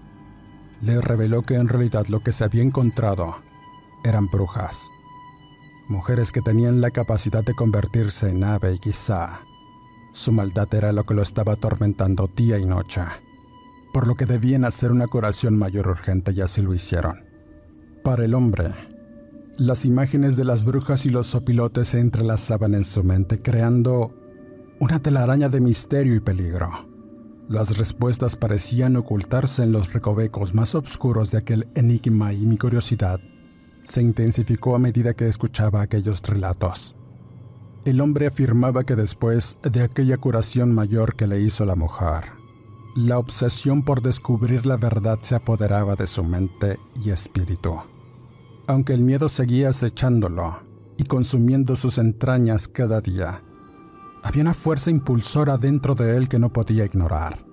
le 0.81 1.01
reveló 1.01 1.41
que 1.41 1.55
en 1.55 1.67
realidad 1.67 2.07
lo 2.07 2.21
que 2.21 2.31
se 2.31 2.43
había 2.43 2.63
encontrado 2.63 3.37
eran 4.03 4.27
brujas, 4.27 4.89
mujeres 5.87 6.31
que 6.31 6.41
tenían 6.41 6.81
la 6.81 6.91
capacidad 6.91 7.43
de 7.43 7.53
convertirse 7.53 8.29
en 8.29 8.43
ave 8.43 8.73
y 8.73 8.79
quizá 8.79 9.39
su 10.11 10.31
maldad 10.31 10.73
era 10.73 10.91
lo 10.91 11.05
que 11.05 11.13
lo 11.13 11.21
estaba 11.21 11.53
atormentando 11.53 12.29
día 12.35 12.57
y 12.57 12.65
noche, 12.65 13.01
por 13.93 14.07
lo 14.07 14.15
que 14.15 14.25
debían 14.25 14.65
hacer 14.65 14.91
una 14.91 15.07
curación 15.07 15.57
mayor 15.57 15.87
urgente 15.87 16.31
y 16.31 16.41
así 16.41 16.61
lo 16.61 16.73
hicieron. 16.73 17.25
Para 18.03 18.25
el 18.25 18.33
hombre, 18.33 18.73
las 19.57 19.85
imágenes 19.85 20.35
de 20.35 20.45
las 20.45 20.65
brujas 20.65 21.05
y 21.05 21.09
los 21.09 21.27
sopilotes 21.27 21.89
se 21.89 21.99
entrelazaban 21.99 22.73
en 22.73 22.85
su 22.85 23.03
mente, 23.03 23.41
creando 23.41 24.13
una 24.79 24.99
telaraña 24.99 25.49
de 25.49 25.59
misterio 25.59 26.15
y 26.15 26.19
peligro. 26.19 26.86
Las 27.49 27.77
respuestas 27.77 28.35
parecían 28.35 28.97
ocultarse 28.97 29.63
en 29.63 29.71
los 29.71 29.93
recovecos 29.93 30.53
más 30.53 30.75
oscuros 30.75 31.31
de 31.31 31.37
aquel 31.37 31.67
enigma 31.75 32.33
y 32.33 32.45
mi 32.45 32.57
curiosidad 32.57 33.21
se 33.83 34.01
intensificó 34.01 34.75
a 34.75 34.79
medida 34.79 35.13
que 35.13 35.29
escuchaba 35.29 35.81
aquellos 35.81 36.21
relatos. 36.23 36.97
El 37.85 38.01
hombre 38.01 38.27
afirmaba 38.27 38.83
que 38.83 38.97
después 38.97 39.57
de 39.61 39.81
aquella 39.81 40.17
curación 40.17 40.73
mayor 40.73 41.15
que 41.15 41.25
le 41.25 41.39
hizo 41.39 41.65
la 41.65 41.75
mujer, 41.75 42.25
la 42.97 43.17
obsesión 43.17 43.85
por 43.85 44.01
descubrir 44.01 44.65
la 44.65 44.75
verdad 44.75 45.19
se 45.21 45.35
apoderaba 45.35 45.95
de 45.95 46.05
su 46.05 46.25
mente 46.25 46.79
y 47.01 47.11
espíritu. 47.11 47.79
Aunque 48.67 48.91
el 48.91 48.99
miedo 48.99 49.29
seguía 49.29 49.69
acechándolo 49.69 50.57
y 50.97 51.05
consumiendo 51.05 51.77
sus 51.77 51.97
entrañas 51.97 52.67
cada 52.67 52.99
día, 52.99 53.41
había 54.27 54.41
una 54.41 54.53
fuerza 54.53 54.91
impulsora 54.91 55.57
dentro 55.57 55.95
de 55.95 56.17
él 56.17 56.27
que 56.27 56.37
no 56.37 56.51
podía 56.51 56.83
ignorar. 56.83 57.45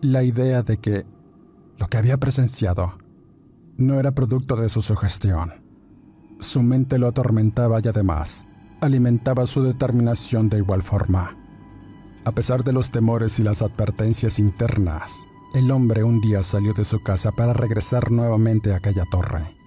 La 0.00 0.22
idea 0.22 0.62
de 0.62 0.78
que 0.78 1.04
lo 1.78 1.88
que 1.88 1.96
había 1.96 2.16
presenciado 2.16 2.96
no 3.76 3.98
era 3.98 4.12
producto 4.12 4.54
de 4.54 4.68
su 4.68 4.82
sugestión. 4.82 5.50
Su 6.38 6.62
mente 6.62 6.96
lo 6.96 7.08
atormentaba 7.08 7.80
y 7.82 7.88
además 7.88 8.46
alimentaba 8.80 9.46
su 9.46 9.64
determinación 9.64 10.48
de 10.48 10.58
igual 10.58 10.82
forma. 10.82 11.36
A 12.24 12.32
pesar 12.32 12.62
de 12.62 12.72
los 12.72 12.92
temores 12.92 13.40
y 13.40 13.42
las 13.42 13.60
advertencias 13.60 14.38
internas, 14.38 15.26
el 15.54 15.72
hombre 15.72 16.04
un 16.04 16.20
día 16.20 16.44
salió 16.44 16.72
de 16.72 16.84
su 16.84 17.02
casa 17.02 17.32
para 17.32 17.52
regresar 17.52 18.12
nuevamente 18.12 18.72
a 18.72 18.76
aquella 18.76 19.04
torre. 19.10 19.59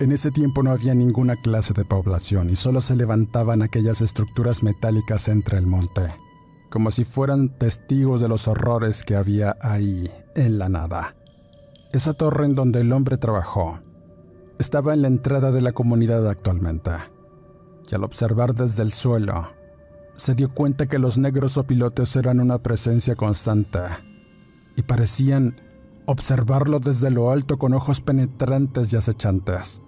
En 0.00 0.12
ese 0.12 0.30
tiempo 0.30 0.62
no 0.62 0.70
había 0.70 0.94
ninguna 0.94 1.36
clase 1.36 1.74
de 1.74 1.84
población 1.84 2.48
y 2.48 2.56
solo 2.56 2.80
se 2.80 2.96
levantaban 2.96 3.60
aquellas 3.60 4.00
estructuras 4.00 4.62
metálicas 4.62 5.28
entre 5.28 5.58
el 5.58 5.66
monte, 5.66 6.14
como 6.70 6.90
si 6.90 7.04
fueran 7.04 7.50
testigos 7.58 8.22
de 8.22 8.28
los 8.28 8.48
horrores 8.48 9.04
que 9.04 9.14
había 9.14 9.58
ahí 9.60 10.10
en 10.34 10.58
la 10.58 10.70
nada. 10.70 11.14
Esa 11.92 12.14
torre 12.14 12.46
en 12.46 12.54
donde 12.54 12.80
el 12.80 12.94
hombre 12.94 13.18
trabajó 13.18 13.80
estaba 14.58 14.94
en 14.94 15.02
la 15.02 15.08
entrada 15.08 15.52
de 15.52 15.60
la 15.60 15.72
comunidad 15.72 16.26
actualmente 16.30 16.92
y 17.90 17.94
al 17.94 18.02
observar 18.02 18.54
desde 18.54 18.82
el 18.82 18.94
suelo, 18.94 19.48
se 20.14 20.34
dio 20.34 20.48
cuenta 20.48 20.86
que 20.86 20.98
los 20.98 21.18
negros 21.18 21.58
opilotes 21.58 22.16
eran 22.16 22.40
una 22.40 22.56
presencia 22.56 23.16
constante 23.16 23.80
y 24.76 24.82
parecían 24.82 25.60
observarlo 26.06 26.80
desde 26.80 27.10
lo 27.10 27.30
alto 27.30 27.58
con 27.58 27.74
ojos 27.74 28.00
penetrantes 28.00 28.94
y 28.94 28.96
acechantes. 28.96 29.82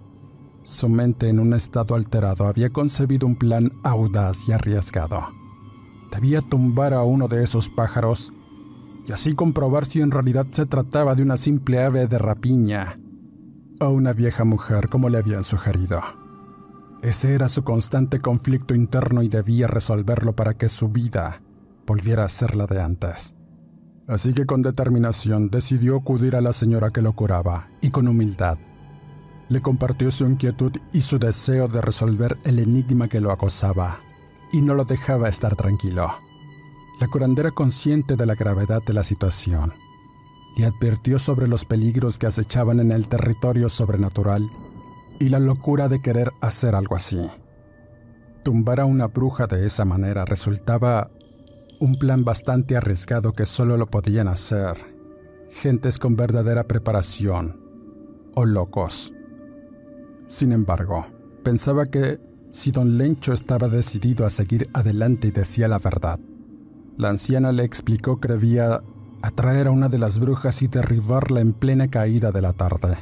Su 0.63 0.87
mente 0.87 1.27
en 1.27 1.41
un 1.41 1.53
estado 1.53 1.93
alterado 1.93 2.47
había 2.47 2.69
concebido 2.69 3.27
un 3.27 3.35
plan 3.35 3.73
audaz 3.83 4.47
y 4.47 4.53
arriesgado. 4.53 5.27
Debía 6.09 6.41
tumbar 6.41 6.93
a 6.93 7.03
uno 7.03 7.27
de 7.27 7.43
esos 7.43 7.69
pájaros 7.69 8.31
y 9.05 9.11
así 9.11 9.35
comprobar 9.35 9.85
si 9.85 9.99
en 9.99 10.11
realidad 10.11 10.47
se 10.51 10.65
trataba 10.65 11.15
de 11.15 11.23
una 11.23 11.35
simple 11.35 11.83
ave 11.83 12.07
de 12.07 12.17
rapiña 12.17 12.97
o 13.81 13.89
una 13.89 14.13
vieja 14.13 14.45
mujer 14.45 14.87
como 14.87 15.09
le 15.09 15.17
habían 15.17 15.43
sugerido. 15.43 15.99
Ese 17.01 17.33
era 17.33 17.49
su 17.49 17.65
constante 17.65 18.21
conflicto 18.21 18.73
interno 18.73 19.21
y 19.21 19.27
debía 19.27 19.67
resolverlo 19.67 20.33
para 20.33 20.53
que 20.53 20.69
su 20.69 20.87
vida 20.87 21.41
volviera 21.85 22.23
a 22.23 22.29
ser 22.29 22.55
la 22.55 22.67
de 22.67 22.81
antes. 22.81 23.35
Así 24.07 24.33
que 24.33 24.45
con 24.45 24.61
determinación 24.61 25.49
decidió 25.49 25.97
acudir 25.97 26.37
a 26.37 26.41
la 26.41 26.53
señora 26.53 26.91
que 26.91 27.01
lo 27.01 27.11
curaba 27.13 27.67
y 27.81 27.89
con 27.89 28.07
humildad 28.07 28.57
le 29.49 29.61
compartió 29.61 30.11
su 30.11 30.25
inquietud 30.25 30.71
y 30.91 31.01
su 31.01 31.19
deseo 31.19 31.67
de 31.67 31.81
resolver 31.81 32.37
el 32.43 32.59
enigma 32.59 33.07
que 33.07 33.19
lo 33.19 33.31
acosaba 33.31 33.99
y 34.51 34.61
no 34.61 34.73
lo 34.73 34.85
dejaba 34.85 35.29
estar 35.29 35.55
tranquilo. 35.55 36.13
La 36.99 37.07
curandera 37.07 37.51
consciente 37.51 38.15
de 38.15 38.25
la 38.25 38.35
gravedad 38.35 38.81
de 38.83 38.93
la 38.93 39.03
situación 39.03 39.73
le 40.55 40.65
advirtió 40.65 41.19
sobre 41.19 41.47
los 41.47 41.65
peligros 41.65 42.17
que 42.17 42.27
acechaban 42.27 42.79
en 42.79 42.91
el 42.91 43.07
territorio 43.07 43.69
sobrenatural 43.69 44.49
y 45.19 45.29
la 45.29 45.39
locura 45.39 45.89
de 45.89 46.01
querer 46.01 46.31
hacer 46.41 46.75
algo 46.75 46.95
así. 46.95 47.29
Tumbar 48.43 48.79
a 48.79 48.85
una 48.85 49.07
bruja 49.07 49.47
de 49.47 49.65
esa 49.65 49.85
manera 49.85 50.25
resultaba 50.25 51.09
un 51.79 51.95
plan 51.95 52.23
bastante 52.23 52.77
arriesgado 52.77 53.33
que 53.33 53.45
solo 53.45 53.77
lo 53.77 53.87
podían 53.87 54.27
hacer 54.27 54.93
gentes 55.53 55.99
con 55.99 56.15
verdadera 56.15 56.67
preparación 56.67 57.59
o 58.35 58.45
locos. 58.45 59.13
Sin 60.33 60.51
embargo, 60.51 61.05
pensaba 61.43 61.85
que 61.85 62.19
si 62.49 62.71
don 62.71 62.97
Lencho 62.97 63.33
estaba 63.33 63.67
decidido 63.67 64.25
a 64.25 64.31
seguir 64.31 64.67
adelante 64.73 65.27
y 65.27 65.31
decía 65.31 65.67
la 65.67 65.77
verdad, 65.77 66.19
la 66.97 67.09
anciana 67.09 67.51
le 67.51 67.63
explicó 67.63 68.19
que 68.19 68.29
debía 68.29 68.81
atraer 69.21 69.67
a 69.67 69.69
una 69.71 69.89
de 69.89 69.99
las 69.99 70.17
brujas 70.17 70.63
y 70.63 70.67
derribarla 70.67 71.39
en 71.39 71.53
plena 71.53 71.87
caída 71.87 72.31
de 72.31 72.41
la 72.41 72.53
tarde 72.53 72.97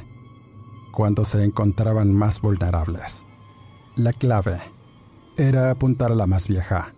cuando 0.92 1.24
se 1.24 1.42
encontraban 1.42 2.12
más 2.12 2.38
vulnerables. 2.42 3.24
La 3.96 4.12
clave 4.12 4.60
era 5.38 5.70
apuntar 5.70 6.12
a 6.12 6.16
la 6.16 6.26
más 6.26 6.48
vieja, 6.48 6.94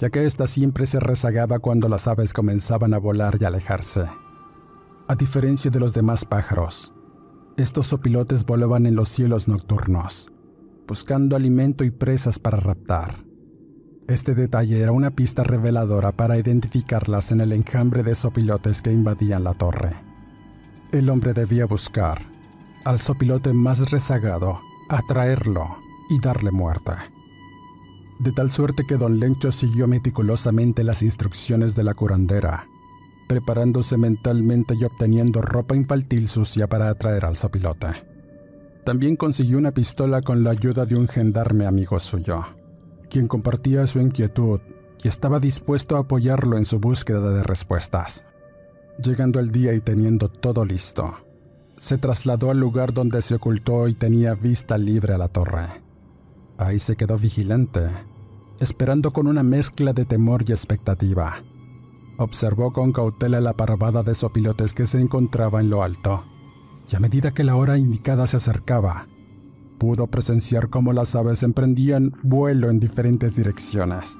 ya 0.00 0.10
que 0.10 0.26
ésta 0.26 0.48
siempre 0.48 0.84
se 0.84 0.98
rezagaba 0.98 1.60
cuando 1.60 1.88
las 1.88 2.08
aves 2.08 2.32
comenzaban 2.32 2.92
a 2.92 2.98
volar 2.98 3.38
y 3.40 3.44
alejarse. 3.44 4.06
A 5.06 5.14
diferencia 5.14 5.70
de 5.70 5.78
los 5.78 5.94
demás 5.94 6.24
pájaros, 6.24 6.92
estos 7.56 7.92
opilotes 7.92 8.44
volaban 8.44 8.84
en 8.86 8.96
los 8.96 9.08
cielos 9.08 9.46
nocturnos, 9.46 10.32
buscando 10.88 11.36
alimento 11.36 11.84
y 11.84 11.90
presas 11.90 12.38
para 12.38 12.58
raptar. 12.58 13.24
Este 14.08 14.34
detalle 14.34 14.80
era 14.80 14.92
una 14.92 15.12
pista 15.12 15.44
reveladora 15.44 16.12
para 16.12 16.36
identificarlas 16.36 17.32
en 17.32 17.40
el 17.40 17.52
enjambre 17.52 18.02
de 18.02 18.14
sopilotes 18.14 18.82
que 18.82 18.92
invadían 18.92 19.44
la 19.44 19.54
torre. 19.54 19.94
El 20.92 21.08
hombre 21.10 21.32
debía 21.32 21.66
buscar, 21.66 22.20
al 22.84 23.00
sopilote 23.00 23.52
más 23.52 23.90
rezagado, 23.90 24.60
atraerlo 24.88 25.78
y 26.10 26.20
darle 26.20 26.50
muerte. 26.50 26.92
De 28.18 28.32
tal 28.32 28.50
suerte 28.50 28.84
que 28.86 28.96
don 28.96 29.18
Lencho 29.18 29.52
siguió 29.52 29.86
meticulosamente 29.86 30.84
las 30.84 31.02
instrucciones 31.02 31.74
de 31.74 31.84
la 31.84 31.94
curandera, 31.94 32.68
preparándose 33.28 33.96
mentalmente 33.96 34.74
y 34.74 34.84
obteniendo 34.84 35.42
ropa 35.42 35.76
infantil 35.76 36.28
sucia 36.28 36.66
para 36.68 36.88
atraer 36.88 37.24
al 37.24 37.36
sopilote. 37.36 37.88
También 38.84 39.16
consiguió 39.16 39.58
una 39.58 39.72
pistola 39.72 40.20
con 40.20 40.44
la 40.44 40.50
ayuda 40.50 40.84
de 40.84 40.96
un 40.96 41.08
gendarme 41.08 41.66
amigo 41.66 41.98
suyo, 41.98 42.44
quien 43.08 43.28
compartía 43.28 43.86
su 43.86 44.00
inquietud 44.00 44.60
y 45.02 45.08
estaba 45.08 45.40
dispuesto 45.40 45.96
a 45.96 46.00
apoyarlo 46.00 46.58
en 46.58 46.64
su 46.64 46.78
búsqueda 46.78 47.30
de 47.30 47.42
respuestas. 47.42 48.26
Llegando 49.02 49.40
el 49.40 49.50
día 49.50 49.74
y 49.74 49.80
teniendo 49.80 50.28
todo 50.28 50.64
listo, 50.64 51.14
se 51.78 51.98
trasladó 51.98 52.50
al 52.50 52.58
lugar 52.58 52.92
donde 52.92 53.20
se 53.22 53.34
ocultó 53.34 53.88
y 53.88 53.94
tenía 53.94 54.34
vista 54.34 54.78
libre 54.78 55.14
a 55.14 55.18
la 55.18 55.28
torre. 55.28 55.68
Ahí 56.56 56.78
se 56.78 56.96
quedó 56.96 57.18
vigilante, 57.18 57.88
esperando 58.60 59.10
con 59.10 59.26
una 59.26 59.42
mezcla 59.42 59.92
de 59.92 60.04
temor 60.04 60.44
y 60.46 60.52
expectativa. 60.52 61.42
Observó 62.16 62.72
con 62.72 62.92
cautela 62.92 63.40
la 63.40 63.54
parvada 63.54 64.02
de 64.02 64.14
sopilotes 64.14 64.72
que 64.72 64.86
se 64.86 65.00
encontraba 65.00 65.60
en 65.60 65.70
lo 65.70 65.82
alto, 65.82 66.24
y 66.90 66.96
a 66.96 67.00
medida 67.00 67.32
que 67.32 67.44
la 67.44 67.56
hora 67.56 67.76
indicada 67.76 68.26
se 68.26 68.36
acercaba, 68.36 69.08
pudo 69.78 70.06
presenciar 70.06 70.70
cómo 70.70 70.92
las 70.92 71.16
aves 71.16 71.42
emprendían 71.42 72.12
vuelo 72.22 72.70
en 72.70 72.78
diferentes 72.78 73.34
direcciones, 73.34 74.18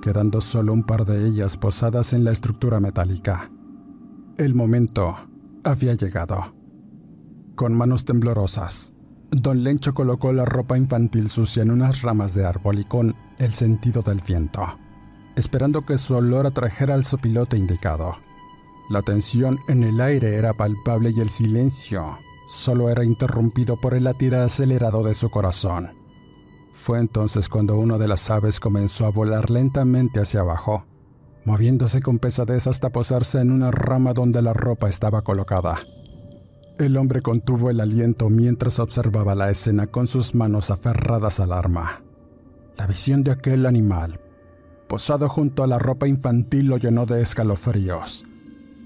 quedando 0.00 0.40
solo 0.40 0.72
un 0.72 0.84
par 0.84 1.04
de 1.04 1.26
ellas 1.26 1.56
posadas 1.56 2.12
en 2.12 2.24
la 2.24 2.30
estructura 2.30 2.78
metálica. 2.78 3.50
El 4.36 4.54
momento 4.54 5.16
había 5.64 5.94
llegado. 5.94 6.54
Con 7.56 7.74
manos 7.74 8.04
temblorosas, 8.04 8.92
don 9.32 9.64
Lencho 9.64 9.92
colocó 9.92 10.32
la 10.32 10.44
ropa 10.44 10.78
infantil 10.78 11.28
sucia 11.28 11.64
en 11.64 11.72
unas 11.72 12.02
ramas 12.02 12.34
de 12.34 12.46
árbol 12.46 12.78
y 12.78 12.84
con 12.84 13.16
el 13.38 13.52
sentido 13.54 14.02
del 14.02 14.20
viento, 14.20 14.78
esperando 15.38 15.86
que 15.86 15.98
su 15.98 16.14
olor 16.16 16.46
atrajera 16.46 16.94
al 16.94 17.04
sopilote 17.04 17.56
indicado. 17.56 18.16
La 18.90 19.02
tensión 19.02 19.58
en 19.68 19.84
el 19.84 20.00
aire 20.00 20.34
era 20.34 20.52
palpable 20.54 21.12
y 21.16 21.20
el 21.20 21.28
silencio 21.28 22.18
solo 22.48 22.88
era 22.88 23.04
interrumpido 23.04 23.78
por 23.78 23.94
el 23.94 24.04
latir 24.04 24.34
acelerado 24.34 25.02
de 25.02 25.14
su 25.14 25.30
corazón. 25.30 25.90
Fue 26.72 26.98
entonces 26.98 27.48
cuando 27.48 27.76
una 27.76 27.98
de 27.98 28.08
las 28.08 28.30
aves 28.30 28.58
comenzó 28.58 29.06
a 29.06 29.10
volar 29.10 29.50
lentamente 29.50 30.20
hacia 30.20 30.40
abajo, 30.40 30.84
moviéndose 31.44 32.00
con 32.00 32.18
pesadez 32.18 32.66
hasta 32.66 32.90
posarse 32.90 33.40
en 33.40 33.52
una 33.52 33.70
rama 33.70 34.14
donde 34.14 34.42
la 34.42 34.54
ropa 34.54 34.88
estaba 34.88 35.22
colocada. 35.22 35.78
El 36.78 36.96
hombre 36.96 37.20
contuvo 37.20 37.70
el 37.70 37.80
aliento 37.80 38.30
mientras 38.30 38.78
observaba 38.78 39.34
la 39.34 39.50
escena 39.50 39.86
con 39.88 40.06
sus 40.06 40.34
manos 40.34 40.70
aferradas 40.70 41.40
al 41.40 41.52
arma. 41.52 42.02
La 42.76 42.86
visión 42.86 43.24
de 43.24 43.32
aquel 43.32 43.66
animal, 43.66 44.20
posado 44.88 45.28
junto 45.28 45.62
a 45.62 45.66
la 45.66 45.78
ropa 45.78 46.08
infantil, 46.08 46.66
lo 46.66 46.78
llenó 46.78 47.06
de 47.06 47.22
escalofríos. 47.22 48.24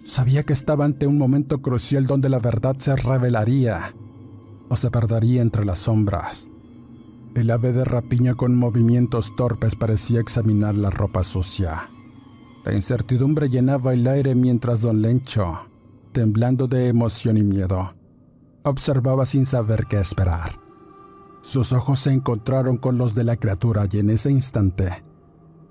Sabía 0.04 0.42
que 0.42 0.52
estaba 0.52 0.84
ante 0.84 1.06
un 1.06 1.16
momento 1.16 1.62
crucial 1.62 2.06
donde 2.06 2.28
la 2.28 2.40
verdad 2.40 2.76
se 2.78 2.96
revelaría 2.96 3.94
o 4.68 4.76
se 4.76 4.90
perdería 4.90 5.40
entre 5.40 5.64
las 5.64 5.78
sombras. 5.78 6.50
El 7.34 7.50
ave 7.50 7.72
de 7.72 7.84
rapiña 7.84 8.34
con 8.34 8.56
movimientos 8.56 9.34
torpes 9.36 9.76
parecía 9.76 10.20
examinar 10.20 10.74
la 10.74 10.90
ropa 10.90 11.24
sucia. 11.24 11.88
La 12.64 12.74
incertidumbre 12.74 13.48
llenaba 13.48 13.94
el 13.94 14.06
aire 14.06 14.34
mientras 14.34 14.80
don 14.80 15.00
Lencho, 15.00 15.60
temblando 16.12 16.68
de 16.68 16.88
emoción 16.88 17.36
y 17.36 17.42
miedo, 17.42 17.94
observaba 18.64 19.24
sin 19.24 19.46
saber 19.46 19.86
qué 19.88 20.00
esperar. 20.00 20.52
Sus 21.42 21.72
ojos 21.72 21.98
se 21.98 22.12
encontraron 22.12 22.76
con 22.76 22.98
los 22.98 23.14
de 23.14 23.24
la 23.24 23.36
criatura 23.36 23.86
y 23.90 23.98
en 23.98 24.10
ese 24.10 24.30
instante, 24.30 25.02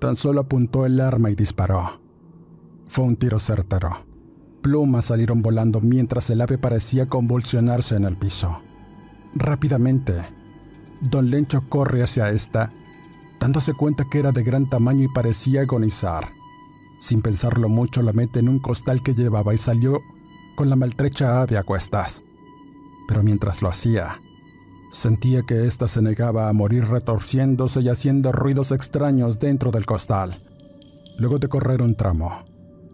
tan 0.02 0.16
solo 0.16 0.40
apuntó 0.40 0.84
el 0.84 1.00
arma 1.00 1.30
y 1.30 1.36
disparó. 1.36 2.00
Fue 2.88 3.04
un 3.04 3.14
tiro 3.14 3.38
certero. 3.38 4.04
Plumas 4.60 5.04
salieron 5.04 5.42
volando 5.42 5.80
mientras 5.80 6.28
el 6.30 6.40
ave 6.40 6.58
parecía 6.58 7.08
convulsionarse 7.08 7.94
en 7.94 8.02
el 8.02 8.16
piso. 8.16 8.62
Rápidamente, 9.36 10.24
don 11.00 11.30
Lencho 11.30 11.68
corre 11.68 12.02
hacia 12.02 12.30
esta, 12.30 12.72
dándose 13.38 13.74
cuenta 13.74 14.06
que 14.10 14.18
era 14.18 14.32
de 14.32 14.42
gran 14.42 14.68
tamaño 14.68 15.04
y 15.04 15.14
parecía 15.14 15.60
agonizar. 15.60 16.32
Sin 16.98 17.22
pensarlo 17.22 17.68
mucho, 17.68 18.02
la 18.02 18.12
mete 18.12 18.40
en 18.40 18.48
un 18.48 18.58
costal 18.58 19.04
que 19.04 19.14
llevaba 19.14 19.54
y 19.54 19.58
salió 19.58 20.00
con 20.56 20.68
la 20.68 20.74
maltrecha 20.74 21.40
ave 21.42 21.58
a 21.58 21.62
cuestas. 21.62 22.24
Pero 23.06 23.22
mientras 23.22 23.62
lo 23.62 23.68
hacía, 23.68 24.20
sentía 24.92 25.42
que 25.42 25.66
ésta 25.66 25.88
se 25.88 26.02
negaba 26.02 26.48
a 26.48 26.52
morir 26.52 26.84
retorciéndose 26.84 27.80
y 27.80 27.88
haciendo 27.88 28.30
ruidos 28.30 28.72
extraños 28.72 29.40
dentro 29.40 29.70
del 29.70 29.86
costal. 29.86 30.42
Luego 31.16 31.38
de 31.38 31.48
correr 31.48 31.82
un 31.82 31.96
tramo, 31.96 32.44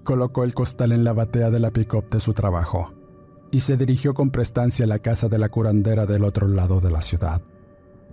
colocó 0.05 0.45
el 0.45 0.55
costal 0.55 0.93
en 0.93 1.03
la 1.03 1.13
batea 1.13 1.51
de 1.51 1.59
la 1.59 1.73
pick-up 1.73 2.09
de 2.09 2.21
su 2.21 2.33
trabajo 2.33 2.95
y 3.51 3.61
se 3.61 3.77
dirigió 3.77 4.15
con 4.15 4.31
prestancia 4.31 4.85
a 4.85 4.89
la 4.89 5.01
casa 5.01 5.29
de 5.29 5.39
la 5.39 5.49
curandera 5.49 6.07
del 6.07 6.25
otro 6.25 6.47
lado 6.47 6.81
de 6.81 6.91
la 6.91 7.03
ciudad. 7.03 7.43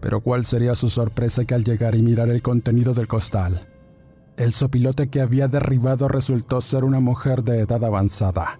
Pero 0.01 0.22
cuál 0.22 0.46
sería 0.46 0.75
su 0.75 0.89
sorpresa 0.89 1.46
que 1.46 1.54
al 1.54 1.63
llegar 1.63 1.96
y 1.96 2.01
mirar 2.01 2.30
el 2.30 2.42
contenido 2.42 2.94
del 2.94 3.08
costal, 3.08 3.68
el 4.38 4.51
sopilote 4.51 5.10
que 5.10 5.22
había 5.22 5.48
derribado 5.48 6.08
resultó 6.08 6.60
ser 6.60 6.84
una 6.84 7.00
mujer 7.00 7.44
de 7.44 7.60
edad 7.60 7.84
avanzada, 7.84 8.60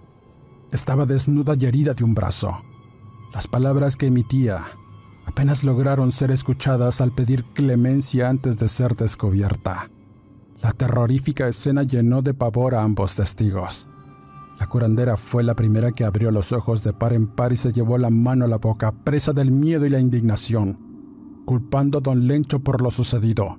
estaba 0.70 1.04
desnuda 1.04 1.54
y 1.58 1.66
herida 1.66 1.94
de 1.94 2.04
un 2.04 2.14
brazo. 2.14 2.62
Las 3.34 3.48
palabras 3.48 3.96
que 3.96 4.06
emitía 4.06 4.64
apenas 5.36 5.64
lograron 5.64 6.12
ser 6.12 6.30
escuchadas 6.30 7.02
al 7.02 7.12
pedir 7.12 7.44
clemencia 7.44 8.30
antes 8.30 8.56
de 8.56 8.70
ser 8.70 8.96
descubierta. 8.96 9.90
La 10.62 10.72
terrorífica 10.72 11.46
escena 11.46 11.82
llenó 11.82 12.22
de 12.22 12.32
pavor 12.32 12.74
a 12.74 12.82
ambos 12.82 13.16
testigos. 13.16 13.86
La 14.58 14.66
curandera 14.66 15.18
fue 15.18 15.44
la 15.44 15.54
primera 15.54 15.92
que 15.92 16.04
abrió 16.04 16.30
los 16.30 16.52
ojos 16.52 16.82
de 16.82 16.94
par 16.94 17.12
en 17.12 17.26
par 17.26 17.52
y 17.52 17.58
se 17.58 17.70
llevó 17.70 17.98
la 17.98 18.08
mano 18.08 18.46
a 18.46 18.48
la 18.48 18.56
boca, 18.56 18.92
presa 18.92 19.34
del 19.34 19.50
miedo 19.50 19.84
y 19.84 19.90
la 19.90 20.00
indignación, 20.00 20.78
culpando 21.44 21.98
a 21.98 22.00
don 22.00 22.26
Lencho 22.26 22.60
por 22.60 22.80
lo 22.80 22.90
sucedido. 22.90 23.58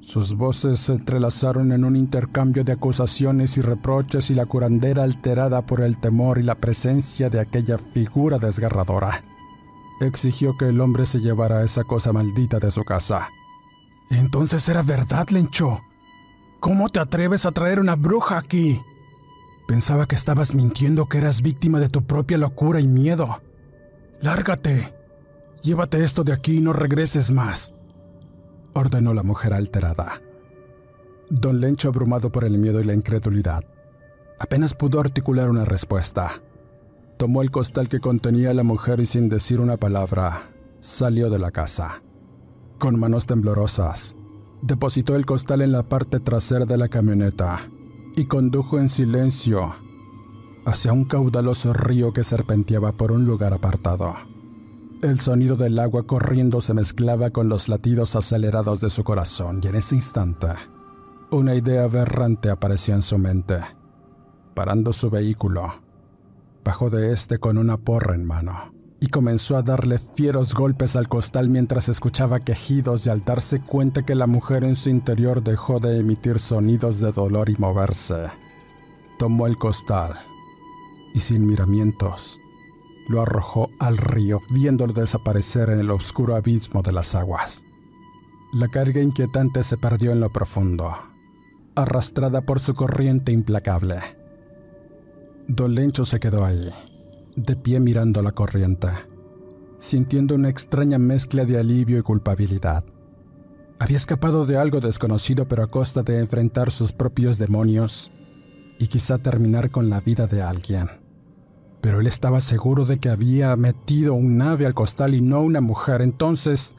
Sus 0.00 0.34
voces 0.34 0.78
se 0.78 0.94
entrelazaron 0.94 1.72
en 1.72 1.84
un 1.84 1.94
intercambio 1.94 2.64
de 2.64 2.72
acusaciones 2.72 3.58
y 3.58 3.60
reproches 3.60 4.30
y 4.30 4.34
la 4.34 4.46
curandera 4.46 5.02
alterada 5.02 5.66
por 5.66 5.82
el 5.82 5.98
temor 5.98 6.38
y 6.38 6.42
la 6.42 6.54
presencia 6.54 7.28
de 7.28 7.40
aquella 7.40 7.76
figura 7.76 8.38
desgarradora. 8.38 9.35
Exigió 10.00 10.56
que 10.56 10.68
el 10.68 10.80
hombre 10.80 11.06
se 11.06 11.20
llevara 11.20 11.64
esa 11.64 11.84
cosa 11.84 12.12
maldita 12.12 12.58
de 12.58 12.70
su 12.70 12.84
casa. 12.84 13.28
Entonces 14.10 14.68
era 14.68 14.82
verdad, 14.82 15.28
Lencho. 15.30 15.80
¿Cómo 16.60 16.88
te 16.88 17.00
atreves 17.00 17.46
a 17.46 17.52
traer 17.52 17.80
una 17.80 17.96
bruja 17.96 18.38
aquí? 18.38 18.80
Pensaba 19.66 20.06
que 20.06 20.14
estabas 20.14 20.54
mintiendo 20.54 21.06
que 21.06 21.18
eras 21.18 21.42
víctima 21.42 21.80
de 21.80 21.88
tu 21.88 22.04
propia 22.04 22.38
locura 22.38 22.80
y 22.80 22.86
miedo. 22.86 23.42
Lárgate. 24.20 24.94
Llévate 25.62 26.04
esto 26.04 26.22
de 26.24 26.32
aquí 26.32 26.58
y 26.58 26.60
no 26.60 26.72
regreses 26.72 27.30
más 27.30 27.72
ordenó 28.78 29.14
la 29.14 29.22
mujer 29.22 29.54
alterada. 29.54 30.20
Don 31.28 31.60
Lencho, 31.60 31.88
abrumado 31.88 32.30
por 32.30 32.44
el 32.44 32.58
miedo 32.58 32.80
y 32.80 32.84
la 32.84 32.94
incredulidad, 32.94 33.64
apenas 34.38 34.74
pudo 34.74 35.00
articular 35.00 35.50
una 35.50 35.64
respuesta. 35.64 36.42
Tomó 37.16 37.42
el 37.42 37.50
costal 37.50 37.88
que 37.88 38.00
contenía 38.00 38.52
la 38.52 38.62
mujer 38.62 39.00
y 39.00 39.06
sin 39.06 39.28
decir 39.28 39.60
una 39.60 39.76
palabra, 39.76 40.50
salió 40.80 41.30
de 41.30 41.38
la 41.38 41.50
casa. 41.50 42.02
Con 42.78 42.98
manos 43.00 43.26
temblorosas, 43.26 44.16
depositó 44.60 45.16
el 45.16 45.24
costal 45.24 45.62
en 45.62 45.72
la 45.72 45.82
parte 45.82 46.20
trasera 46.20 46.66
de 46.66 46.76
la 46.76 46.88
camioneta 46.88 47.70
y 48.14 48.26
condujo 48.26 48.78
en 48.78 48.88
silencio 48.88 49.74
hacia 50.66 50.92
un 50.92 51.04
caudaloso 51.04 51.72
río 51.72 52.12
que 52.12 52.24
serpenteaba 52.24 52.92
por 52.92 53.12
un 53.12 53.24
lugar 53.24 53.54
apartado. 53.54 54.14
El 55.02 55.20
sonido 55.20 55.56
del 55.56 55.78
agua 55.78 56.06
corriendo 56.06 56.60
se 56.60 56.74
mezclaba 56.74 57.30
con 57.30 57.48
los 57.48 57.68
latidos 57.68 58.16
acelerados 58.16 58.80
de 58.80 58.90
su 58.90 59.04
corazón 59.04 59.60
y 59.62 59.68
en 59.68 59.76
ese 59.76 59.94
instante 59.94 60.48
una 61.30 61.54
idea 61.54 61.84
aberrante 61.84 62.50
apareció 62.50 62.94
en 62.94 63.02
su 63.02 63.18
mente. 63.18 63.58
Parando 64.54 64.92
su 64.92 65.10
vehículo, 65.10 65.72
bajó 66.66 66.90
de 66.90 67.12
este 67.12 67.38
con 67.38 67.58
una 67.58 67.76
porra 67.76 68.16
en 68.16 68.24
mano 68.24 68.74
y 68.98 69.06
comenzó 69.06 69.56
a 69.56 69.62
darle 69.62 70.00
fieros 70.00 70.52
golpes 70.52 70.96
al 70.96 71.08
costal 71.08 71.48
mientras 71.48 71.88
escuchaba 71.88 72.40
quejidos 72.40 73.06
y 73.06 73.10
al 73.10 73.24
darse 73.24 73.60
cuenta 73.60 74.02
que 74.04 74.16
la 74.16 74.26
mujer 74.26 74.64
en 74.64 74.74
su 74.74 74.88
interior 74.88 75.44
dejó 75.44 75.78
de 75.78 76.00
emitir 76.00 76.40
sonidos 76.40 76.98
de 76.98 77.12
dolor 77.12 77.50
y 77.50 77.56
moverse. 77.56 78.32
Tomó 79.16 79.46
el 79.46 79.56
costal 79.58 80.14
y 81.14 81.20
sin 81.20 81.46
miramientos 81.46 82.40
lo 83.08 83.22
arrojó 83.22 83.70
al 83.78 83.96
río, 83.98 84.40
viéndolo 84.52 84.92
desaparecer 84.92 85.70
en 85.70 85.78
el 85.78 85.92
oscuro 85.92 86.34
abismo 86.34 86.82
de 86.82 86.90
las 86.90 87.14
aguas. 87.14 87.64
La 88.52 88.66
carga 88.66 89.00
inquietante 89.00 89.62
se 89.62 89.76
perdió 89.76 90.10
en 90.10 90.18
lo 90.18 90.32
profundo, 90.32 90.96
arrastrada 91.76 92.40
por 92.40 92.58
su 92.58 92.74
corriente 92.74 93.30
implacable. 93.30 94.00
Don 95.48 95.74
Lencho 95.74 96.04
se 96.04 96.20
quedó 96.20 96.44
ahí, 96.44 96.70
de 97.36 97.56
pie 97.56 97.80
mirando 97.80 98.22
la 98.22 98.32
corriente, 98.32 98.88
sintiendo 99.78 100.34
una 100.34 100.48
extraña 100.48 100.98
mezcla 100.98 101.44
de 101.44 101.58
alivio 101.58 101.98
y 101.98 102.02
culpabilidad. 102.02 102.84
Había 103.78 103.96
escapado 103.96 104.46
de 104.46 104.56
algo 104.56 104.80
desconocido, 104.80 105.46
pero 105.48 105.62
a 105.62 105.70
costa 105.70 106.02
de 106.02 106.18
enfrentar 106.18 106.70
sus 106.70 106.92
propios 106.92 107.38
demonios 107.38 108.10
y 108.78 108.88
quizá 108.88 109.18
terminar 109.18 109.70
con 109.70 109.90
la 109.90 110.00
vida 110.00 110.26
de 110.26 110.42
alguien 110.42 110.88
pero 111.86 112.00
él 112.00 112.08
estaba 112.08 112.40
seguro 112.40 112.84
de 112.84 112.98
que 112.98 113.10
había 113.10 113.54
metido 113.54 114.14
un 114.14 114.42
ave 114.42 114.66
al 114.66 114.74
costal 114.74 115.14
y 115.14 115.20
no 115.20 115.40
una 115.40 115.60
mujer. 115.60 116.02
Entonces, 116.02 116.74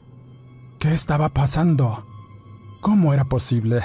¿qué 0.78 0.92
estaba 0.92 1.30
pasando? 1.30 2.04
¿Cómo 2.82 3.14
era 3.14 3.24
posible? 3.24 3.80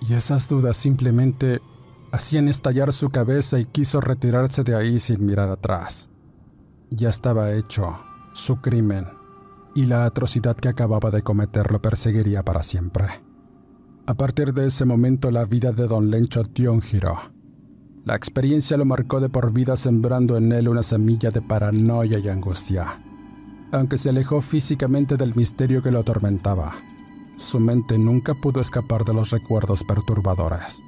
Y 0.00 0.14
esas 0.14 0.48
dudas 0.48 0.76
simplemente 0.76 1.60
hacían 2.14 2.46
estallar 2.46 2.92
su 2.92 3.10
cabeza 3.10 3.58
y 3.58 3.64
quiso 3.64 4.00
retirarse 4.00 4.62
de 4.62 4.76
ahí 4.76 5.00
sin 5.00 5.26
mirar 5.26 5.48
atrás. 5.48 6.10
Ya 6.88 7.08
estaba 7.08 7.52
hecho 7.52 7.98
su 8.34 8.60
crimen 8.60 9.04
y 9.74 9.86
la 9.86 10.04
atrocidad 10.04 10.54
que 10.54 10.68
acababa 10.68 11.10
de 11.10 11.22
cometer 11.22 11.72
lo 11.72 11.82
perseguiría 11.82 12.44
para 12.44 12.62
siempre. 12.62 13.06
A 14.06 14.14
partir 14.14 14.54
de 14.54 14.66
ese 14.68 14.84
momento 14.84 15.32
la 15.32 15.44
vida 15.44 15.72
de 15.72 15.88
don 15.88 16.08
Lencho 16.08 16.44
dio 16.44 16.72
un 16.72 16.82
giro. 16.82 17.18
La 18.04 18.14
experiencia 18.14 18.76
lo 18.76 18.84
marcó 18.84 19.18
de 19.18 19.28
por 19.28 19.52
vida 19.52 19.76
sembrando 19.76 20.36
en 20.36 20.52
él 20.52 20.68
una 20.68 20.84
semilla 20.84 21.30
de 21.30 21.42
paranoia 21.42 22.20
y 22.20 22.28
angustia. 22.28 23.02
Aunque 23.72 23.98
se 23.98 24.10
alejó 24.10 24.40
físicamente 24.40 25.16
del 25.16 25.34
misterio 25.34 25.82
que 25.82 25.90
lo 25.90 26.00
atormentaba, 26.00 26.76
su 27.38 27.58
mente 27.58 27.98
nunca 27.98 28.34
pudo 28.34 28.60
escapar 28.60 29.04
de 29.04 29.14
los 29.14 29.30
recuerdos 29.30 29.82
perturbadores. 29.82 30.80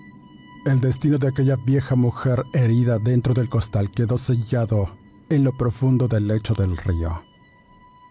El 0.67 0.81
destino 0.81 1.17
de 1.19 1.29
aquella 1.29 1.55
vieja 1.55 1.95
mujer 1.95 2.43
herida 2.53 2.99
dentro 2.99 3.35
del 3.35 3.49
costal 3.49 3.89
quedó 3.93 4.19
sellado 4.19 4.91
en 5.29 5.45
lo 5.45 5.57
profundo 5.57 6.09
del 6.09 6.27
lecho 6.27 6.55
del 6.55 6.77
río, 6.77 7.23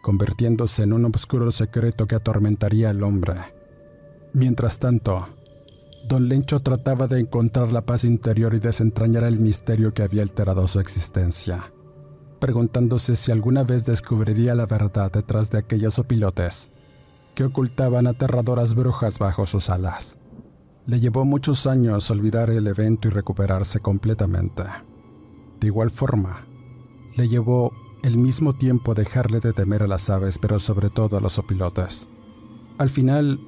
convirtiéndose 0.02 0.84
en 0.84 0.94
un 0.94 1.04
oscuro 1.04 1.52
secreto 1.52 2.08
que 2.08 2.16
atormentaría 2.16 2.92
al 2.92 3.04
hombre. 3.04 3.34
Mientras 4.32 4.80
tanto, 4.80 5.28
don 6.08 6.30
Lencho 6.30 6.62
trataba 6.62 7.08
de 7.08 7.20
encontrar 7.20 7.74
la 7.74 7.86
paz 7.86 8.06
interior 8.06 8.54
y 8.54 8.60
desentrañar 8.60 9.26
el 9.26 9.42
misterio 9.42 9.94
que 9.94 10.04
había 10.04 10.22
alterado 10.22 10.66
su 10.70 10.80
existencia, 10.80 11.74
preguntándose 12.40 13.18
si 13.18 13.34
alguna 13.34 13.64
vez 13.64 13.84
descubriría 13.84 14.56
la 14.56 14.66
verdad 14.66 15.12
detrás 15.12 15.50
de 15.50 15.58
aquellos 15.58 16.00
opilotes 16.00 16.70
que 17.34 17.44
ocultaban 17.44 18.08
aterradoras 18.08 18.76
brujas 18.76 19.20
bajo 19.20 19.46
sus 19.46 19.70
alas. 19.70 20.20
Le 20.88 21.00
llevó 21.00 21.26
muchos 21.26 21.66
años 21.66 22.12
olvidar 22.12 22.52
el 22.52 22.68
evento 22.68 23.08
y 23.08 23.12
recuperarse 23.12 23.80
completamente. 23.80 24.64
De 25.60 25.68
igual 25.68 25.90
forma, 25.90 26.46
le 27.16 27.28
llevó 27.28 27.72
el 28.04 28.18
mismo 28.18 28.54
tiempo 28.54 28.94
dejarle 28.94 29.40
de 29.40 29.52
temer 29.52 29.82
a 29.82 29.88
las 29.88 30.12
aves, 30.12 30.38
pero 30.38 30.60
sobre 30.60 30.92
todo 30.92 31.18
a 31.18 31.22
los 31.22 31.40
opilotes. 31.40 32.08
Al 32.78 32.90
final, 32.90 33.40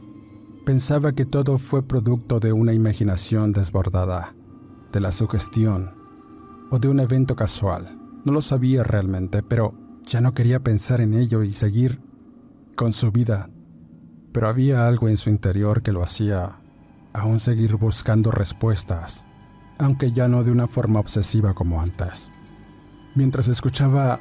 pensaba 0.66 1.14
que 1.14 1.26
todo 1.26 1.60
fue 1.60 1.84
producto 1.84 2.40
de 2.40 2.54
una 2.54 2.74
imaginación 2.74 3.52
desbordada, 3.52 4.34
de 4.92 5.00
la 5.00 5.12
sugestión 5.12 5.92
o 6.72 6.80
de 6.80 6.88
un 6.88 7.00
evento 7.00 7.36
casual. 7.36 8.00
No 8.26 8.32
lo 8.32 8.42
sabía 8.42 8.84
realmente, 8.84 9.44
pero 9.44 9.76
ya 10.08 10.22
no 10.22 10.34
quería 10.34 10.64
pensar 10.64 11.02
en 11.02 11.14
ello 11.14 11.44
y 11.44 11.54
seguir 11.54 12.02
con 12.76 12.94
su 12.94 13.12
vida. 13.12 13.52
Pero 14.32 14.48
había 14.48 14.88
algo 14.88 15.08
en 15.08 15.18
su 15.18 15.30
interior 15.30 15.84
que 15.84 15.92
lo 15.92 16.02
hacía 16.02 16.62
aún 17.18 17.40
seguir 17.40 17.76
buscando 17.76 18.32
respuestas, 18.32 19.26
aunque 19.78 20.12
ya 20.12 20.28
no 20.28 20.44
de 20.44 20.52
una 20.52 20.68
forma 20.68 21.00
obsesiva 21.00 21.54
como 21.54 21.82
antes. 21.82 22.32
Mientras 23.16 23.48
escuchaba, 23.48 24.20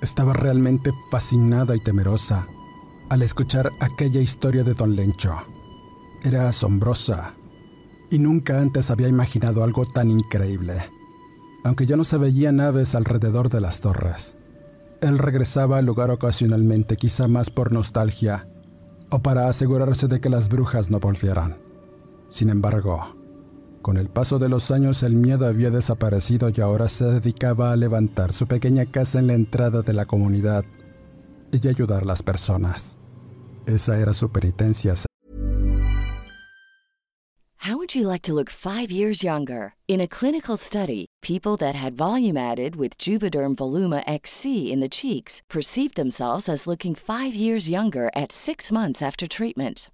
estaba 0.00 0.32
realmente 0.32 0.90
fascinada 1.10 1.74
y 1.74 1.80
temerosa 1.80 2.46
al 3.10 3.22
escuchar 3.22 3.70
aquella 3.80 4.20
historia 4.20 4.64
de 4.64 4.74
Don 4.74 4.94
Lencho. 4.94 5.34
Era 6.22 6.48
asombrosa 6.48 7.34
y 8.10 8.18
nunca 8.18 8.60
antes 8.60 8.90
había 8.90 9.08
imaginado 9.08 9.64
algo 9.64 9.84
tan 9.84 10.10
increíble. 10.10 10.80
Aunque 11.64 11.86
ya 11.86 11.96
no 11.96 12.04
se 12.04 12.18
veían 12.18 12.56
naves 12.56 12.94
alrededor 12.94 13.48
de 13.48 13.60
las 13.60 13.80
torres, 13.80 14.36
él 15.00 15.18
regresaba 15.18 15.78
al 15.78 15.86
lugar 15.86 16.10
ocasionalmente, 16.10 16.96
quizá 16.96 17.28
más 17.28 17.50
por 17.50 17.72
nostalgia 17.72 18.48
o 19.10 19.20
para 19.20 19.48
asegurarse 19.48 20.08
de 20.08 20.20
que 20.20 20.28
las 20.28 20.48
brujas 20.48 20.90
no 20.90 21.00
volvieran. 21.00 21.63
Sin 22.34 22.50
embargo, 22.50 23.14
con 23.80 23.96
el 23.96 24.08
paso 24.08 24.40
de 24.40 24.48
los 24.48 24.72
años 24.72 25.04
el 25.04 25.14
miedo 25.14 25.46
había 25.46 25.70
desaparecido 25.70 26.48
y 26.48 26.60
ahora 26.60 26.88
se 26.88 27.04
dedicaba 27.04 27.70
a 27.70 27.76
levantar 27.76 28.32
su 28.32 28.48
pequeña 28.48 28.86
casa 28.86 29.20
en 29.20 29.28
la 29.28 29.34
entrada 29.34 29.82
de 29.82 29.92
la 29.92 30.04
comunidad 30.04 30.64
y 31.52 31.68
ayudar 31.68 32.02
a 32.02 32.06
las 32.06 32.24
personas. 32.24 32.96
Esa 33.66 34.00
era 34.00 34.12
su 34.14 34.30
penitencia. 34.30 34.94
How 37.58 37.76
would 37.76 37.94
you 37.94 38.08
like 38.08 38.22
to 38.22 38.34
look 38.34 38.50
5 38.50 38.90
years 38.90 39.22
younger? 39.22 39.74
In 39.86 40.00
a 40.00 40.08
clinical 40.08 40.56
study, 40.56 41.06
people 41.22 41.56
that 41.58 41.76
had 41.76 41.96
volume 41.96 42.36
added 42.36 42.74
with 42.74 42.98
Juvederm 42.98 43.54
Voluma 43.54 44.02
XC 44.08 44.72
in 44.72 44.80
the 44.80 44.88
cheeks 44.88 45.40
perceived 45.48 45.94
themselves 45.94 46.48
as 46.48 46.66
looking 46.66 46.96
5 46.96 47.32
years 47.32 47.68
younger 47.68 48.10
at 48.16 48.32
6 48.32 48.72
months 48.72 49.02
after 49.02 49.28
treatment. 49.28 49.88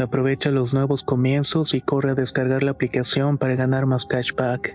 Aprovecha 0.00 0.50
los 0.50 0.72
nuevos 0.72 1.02
comienzos 1.02 1.74
y 1.74 1.82
corre 1.82 2.12
a 2.12 2.14
descargar 2.14 2.62
la 2.62 2.70
aplicación 2.70 3.36
para 3.36 3.54
ganar 3.54 3.84
más 3.84 4.06
cashback. 4.06 4.74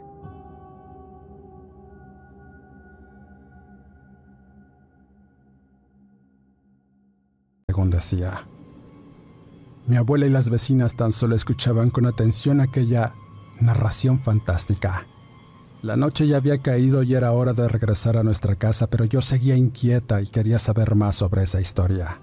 Según 7.67 7.89
decía, 7.89 8.47
Mi 9.87 9.95
abuela 9.95 10.27
y 10.27 10.29
las 10.29 10.51
vecinas 10.51 10.95
tan 10.95 11.11
solo 11.11 11.35
escuchaban 11.35 11.89
con 11.89 12.05
atención 12.05 12.61
aquella 12.61 13.13
narración 13.59 14.19
fantástica. 14.19 15.07
La 15.81 15.95
noche 15.97 16.27
ya 16.27 16.37
había 16.37 16.59
caído 16.59 17.01
y 17.01 17.15
era 17.15 17.31
hora 17.31 17.53
de 17.53 17.67
regresar 17.67 18.15
a 18.17 18.23
nuestra 18.23 18.55
casa, 18.57 18.87
pero 18.87 19.05
yo 19.05 19.21
seguía 19.21 19.55
inquieta 19.55 20.21
y 20.21 20.27
quería 20.27 20.59
saber 20.59 20.93
más 20.93 21.15
sobre 21.15 21.41
esa 21.41 21.59
historia. 21.59 22.19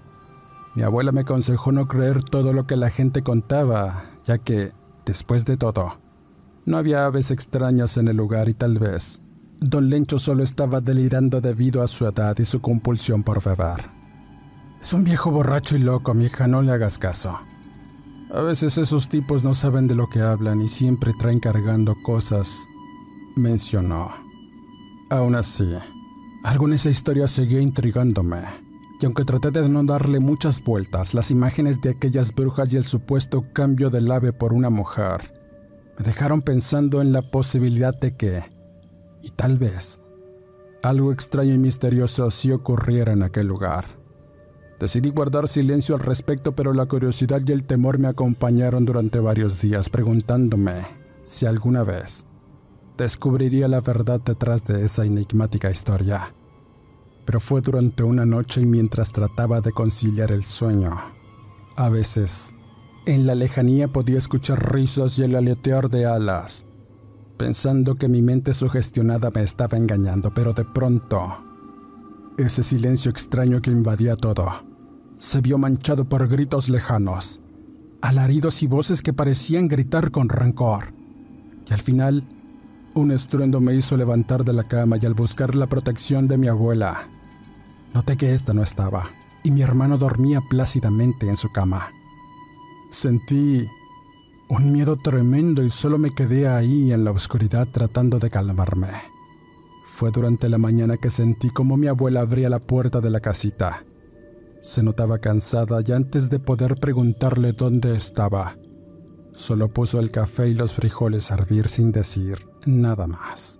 Mi 0.75 0.83
abuela 0.83 1.11
me 1.11 1.21
aconsejó 1.21 1.71
no 1.71 1.87
creer 1.87 2.23
todo 2.23 2.53
lo 2.53 2.65
que 2.65 2.75
la 2.75 2.89
gente 2.89 3.21
contaba, 3.21 4.05
ya 4.23 4.37
que, 4.37 4.73
después 5.05 5.45
de 5.45 5.57
todo, 5.57 5.99
no 6.65 6.77
había 6.77 7.05
aves 7.05 7.31
extrañas 7.31 7.97
en 7.97 8.07
el 8.07 8.17
lugar 8.17 8.49
y 8.49 8.53
tal 8.53 8.79
vez 8.79 9.23
don 9.63 9.89
Lencho 9.89 10.19
solo 10.19 10.43
estaba 10.43 10.81
delirando 10.81 11.39
debido 11.39 11.83
a 11.83 11.87
su 11.87 12.05
edad 12.05 12.37
y 12.37 12.45
su 12.45 12.61
compulsión 12.61 13.23
por 13.23 13.41
beber. 13.41 13.89
Es 14.81 14.93
un 14.93 15.05
viejo 15.05 15.31
borracho 15.31 15.77
y 15.77 15.79
loco, 15.79 16.13
mi 16.13 16.25
hija, 16.25 16.47
no 16.47 16.61
le 16.61 16.73
hagas 16.73 16.99
caso. 16.99 17.39
A 18.33 18.41
veces 18.41 18.77
esos 18.77 19.07
tipos 19.07 19.43
no 19.43 19.53
saben 19.53 19.87
de 19.87 19.95
lo 19.95 20.07
que 20.07 20.19
hablan 20.19 20.61
y 20.61 20.67
siempre 20.67 21.13
traen 21.17 21.39
cargando 21.39 21.95
cosas, 22.03 22.67
mencionó. 23.37 24.11
Aún 25.09 25.35
así, 25.35 25.73
algo 26.43 26.67
en 26.67 26.73
esa 26.73 26.89
historia 26.89 27.27
seguía 27.27 27.61
intrigándome, 27.61 28.41
y 29.03 29.05
aunque 29.05 29.25
traté 29.25 29.51
de 29.51 29.67
no 29.67 29.83
darle 29.83 30.21
muchas 30.21 30.63
vueltas, 30.63 31.13
las 31.13 31.29
imágenes 31.29 31.81
de 31.81 31.89
aquellas 31.89 32.33
brujas 32.33 32.73
y 32.73 32.77
el 32.77 32.85
supuesto 32.85 33.45
cambio 33.51 33.89
del 33.89 34.09
ave 34.09 34.31
por 34.31 34.53
una 34.53 34.69
mujer 34.69 35.33
me 35.99 36.05
dejaron 36.05 36.41
pensando 36.41 37.01
en 37.01 37.11
la 37.11 37.21
posibilidad 37.21 37.93
de 37.93 38.13
que, 38.13 38.43
y 39.21 39.29
tal 39.31 39.57
vez, 39.57 39.99
algo 40.81 41.11
extraño 41.11 41.53
y 41.53 41.57
misterioso 41.57 42.31
sí 42.31 42.51
ocurriera 42.51 43.11
en 43.11 43.23
aquel 43.23 43.47
lugar. 43.47 43.85
Decidí 44.79 45.09
guardar 45.09 45.49
silencio 45.49 45.95
al 45.95 46.01
respecto, 46.01 46.55
pero 46.55 46.73
la 46.73 46.85
curiosidad 46.85 47.41
y 47.45 47.51
el 47.51 47.65
temor 47.65 47.99
me 47.99 48.07
acompañaron 48.07 48.85
durante 48.85 49.19
varios 49.19 49.61
días, 49.61 49.89
preguntándome 49.89 50.85
si 51.23 51.45
alguna 51.45 51.83
vez 51.83 52.25
descubriría 52.97 53.67
la 53.67 53.81
verdad 53.81 54.21
detrás 54.21 54.63
de 54.63 54.85
esa 54.85 55.03
enigmática 55.03 55.69
historia. 55.69 56.33
Pero 57.25 57.39
fue 57.39 57.61
durante 57.61 58.03
una 58.03 58.25
noche 58.25 58.61
y 58.61 58.65
mientras 58.65 59.11
trataba 59.11 59.61
de 59.61 59.71
conciliar 59.71 60.31
el 60.31 60.43
sueño. 60.43 60.91
A 61.75 61.89
veces, 61.89 62.53
en 63.05 63.25
la 63.25 63.35
lejanía 63.35 63.87
podía 63.87 64.17
escuchar 64.17 64.73
risas 64.73 65.17
y 65.17 65.23
el 65.23 65.35
aletear 65.35 65.89
de 65.89 66.05
alas, 66.05 66.65
pensando 67.37 67.95
que 67.95 68.07
mi 68.07 68.21
mente 68.21 68.53
sugestionada 68.53 69.31
me 69.31 69.43
estaba 69.43 69.77
engañando, 69.77 70.33
pero 70.33 70.53
de 70.53 70.65
pronto, 70.65 71.37
ese 72.37 72.63
silencio 72.63 73.09
extraño 73.09 73.61
que 73.61 73.71
invadía 73.71 74.15
todo 74.15 74.73
se 75.23 75.39
vio 75.39 75.57
manchado 75.57 76.03
por 76.03 76.27
gritos 76.27 76.67
lejanos, 76.67 77.39
alaridos 78.01 78.61
y 78.61 78.67
voces 78.67 79.01
que 79.01 79.13
parecían 79.13 79.69
gritar 79.69 80.11
con 80.11 80.27
rancor. 80.27 80.93
Y 81.65 81.73
al 81.73 81.79
final, 81.79 82.27
un 82.93 83.09
estruendo 83.09 83.61
me 83.61 83.73
hizo 83.73 83.95
levantar 83.95 84.43
de 84.43 84.51
la 84.51 84.67
cama 84.67 84.97
y 85.01 85.05
al 85.05 85.13
buscar 85.13 85.55
la 85.55 85.67
protección 85.67 86.27
de 86.27 86.37
mi 86.37 86.49
abuela, 86.49 87.09
noté 87.93 88.17
que 88.17 88.33
ésta 88.33 88.53
no 88.53 88.63
estaba 88.63 89.09
y 89.43 89.51
mi 89.51 89.61
hermano 89.61 89.97
dormía 89.97 90.41
plácidamente 90.49 91.27
en 91.27 91.37
su 91.37 91.51
cama. 91.51 91.91
Sentí 92.89 93.67
un 94.49 94.71
miedo 94.71 94.97
tremendo 94.97 95.63
y 95.63 95.69
solo 95.69 95.97
me 95.97 96.13
quedé 96.13 96.47
ahí 96.47 96.91
en 96.91 97.03
la 97.03 97.11
oscuridad 97.11 97.67
tratando 97.71 98.19
de 98.19 98.29
calmarme. 98.29 98.89
Fue 99.85 100.11
durante 100.11 100.49
la 100.49 100.57
mañana 100.57 100.97
que 100.97 101.09
sentí 101.09 101.49
como 101.49 101.77
mi 101.77 101.87
abuela 101.87 102.21
abría 102.21 102.49
la 102.49 102.59
puerta 102.59 103.01
de 103.01 103.09
la 103.09 103.19
casita 103.19 103.83
se 104.63 104.81
notaba 104.81 105.19
cansada 105.19 105.81
y 105.85 105.91
antes 105.91 106.29
de 106.29 106.39
poder 106.39 106.75
preguntarle 106.75 107.51
dónde 107.51 107.97
estaba, 107.97 108.57
solo 109.33 109.67
puso 109.73 109.99
el 109.99 110.09
café 110.09 110.47
y 110.47 110.53
los 110.53 110.73
frijoles 110.73 111.31
a 111.31 111.33
hervir 111.33 111.67
sin 111.67 111.91
decir 111.91 112.47
nada 112.65 113.05
más. 113.05 113.59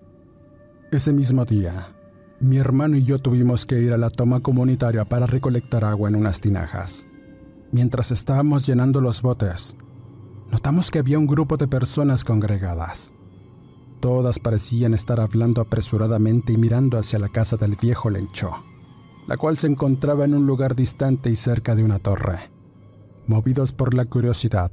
Ese 0.94 1.12
mismo 1.12 1.44
día, 1.44 1.94
mi 2.44 2.58
hermano 2.58 2.98
y 2.98 3.04
yo 3.04 3.20
tuvimos 3.20 3.66
que 3.66 3.82
ir 3.82 3.94
a 3.94 3.98
la 3.98 4.10
toma 4.10 4.42
comunitaria 4.42 5.06
para 5.06 5.26
recolectar 5.26 5.86
agua 5.86 6.10
en 6.10 6.16
unas 6.16 6.40
tinajas. 6.40 7.08
Mientras 7.72 8.12
estábamos 8.12 8.66
llenando 8.66 9.02
los 9.02 9.22
botes, 9.22 9.78
notamos 10.52 10.92
que 10.92 11.00
había 11.00 11.20
un 11.20 11.28
grupo 11.28 11.58
de 11.58 11.68
personas 11.68 12.24
congregadas. 12.24 13.14
Todas 14.00 14.40
parecían 14.40 14.94
estar 14.94 15.20
hablando 15.20 15.62
apresuradamente 15.62 16.54
y 16.54 16.58
mirando 16.58 16.98
hacia 16.98 17.20
la 17.20 17.30
casa 17.30 17.58
del 17.58 17.78
viejo 17.82 18.10
Lencho 18.10 18.52
la 19.28 19.38
cual 19.38 19.58
se 19.58 19.68
encontraba 19.68 20.26
en 20.26 20.34
un 20.34 20.46
lugar 20.46 20.76
distante 20.76 21.30
y 21.30 21.36
cerca 21.36 21.76
de 21.76 21.84
una 21.84 22.00
torre. 22.00 22.52
Movidos 23.28 23.72
por 23.72 23.94
la 23.94 24.06
curiosidad, 24.06 24.72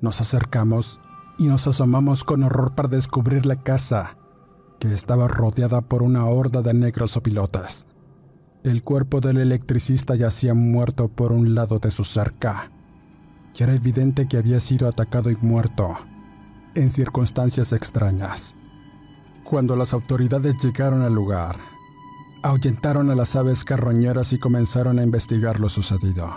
nos 0.00 0.20
acercamos 0.20 0.98
y 1.38 1.44
nos 1.44 1.66
asomamos 1.66 2.24
con 2.24 2.42
horror 2.42 2.74
para 2.74 2.88
descubrir 2.88 3.44
la 3.44 3.62
casa, 3.62 4.16
que 4.78 4.92
estaba 4.92 5.28
rodeada 5.28 5.80
por 5.80 6.02
una 6.02 6.26
horda 6.26 6.62
de 6.62 6.74
negros 6.74 7.16
opilotes. 7.16 7.86
El 8.62 8.82
cuerpo 8.82 9.20
del 9.20 9.38
electricista 9.38 10.14
yacía 10.14 10.54
muerto 10.54 11.08
por 11.08 11.32
un 11.32 11.54
lado 11.54 11.78
de 11.78 11.90
su 11.90 12.04
cerca, 12.04 12.70
y 13.54 13.62
era 13.62 13.74
evidente 13.74 14.26
que 14.28 14.36
había 14.36 14.60
sido 14.60 14.88
atacado 14.88 15.30
y 15.30 15.36
muerto, 15.40 15.96
en 16.74 16.90
circunstancias 16.90 17.72
extrañas. 17.72 18.56
Cuando 19.44 19.76
las 19.76 19.94
autoridades 19.94 20.56
llegaron 20.62 21.02
al 21.02 21.14
lugar, 21.14 21.56
ahuyentaron 22.42 23.10
a 23.10 23.14
las 23.14 23.36
aves 23.36 23.64
carroñeras 23.64 24.32
y 24.32 24.38
comenzaron 24.38 24.98
a 24.98 25.02
investigar 25.02 25.60
lo 25.60 25.68
sucedido. 25.68 26.28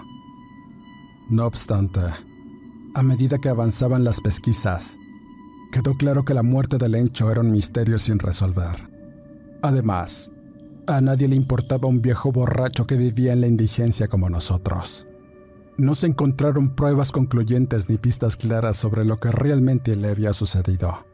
No 1.29 1.45
obstante, 1.45 2.01
a 2.93 3.03
medida 3.03 3.37
que 3.37 3.49
avanzaban 3.49 4.03
las 4.03 4.21
pesquisas, 4.21 4.97
quedó 5.71 5.95
claro 5.95 6.23
que 6.25 6.33
la 6.33 6.43
muerte 6.43 6.77
del 6.77 6.95
Encho 6.95 7.31
era 7.31 7.41
un 7.41 7.51
misterio 7.51 7.99
sin 7.99 8.19
resolver. 8.19 8.89
Además, 9.61 10.31
a 10.87 11.01
nadie 11.01 11.27
le 11.27 11.35
importaba 11.35 11.87
un 11.87 12.01
viejo 12.01 12.31
borracho 12.31 12.87
que 12.87 12.95
vivía 12.95 13.33
en 13.33 13.41
la 13.41 13.47
indigencia 13.47 14.07
como 14.07 14.29
nosotros. 14.29 15.07
No 15.77 15.95
se 15.95 16.07
encontraron 16.07 16.75
pruebas 16.75 17.11
concluyentes 17.11 17.89
ni 17.89 17.97
pistas 17.97 18.35
claras 18.35 18.77
sobre 18.77 19.05
lo 19.05 19.19
que 19.19 19.31
realmente 19.31 19.95
le 19.95 20.09
había 20.09 20.33
sucedido. 20.33 21.05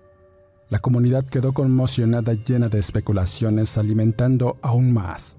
La 0.70 0.80
comunidad 0.80 1.26
quedó 1.26 1.54
conmocionada 1.54 2.34
llena 2.34 2.70
de 2.70 2.80
especulaciones, 2.80 3.78
alimentando 3.78 4.56
aún 4.62 4.92
más 4.92 5.38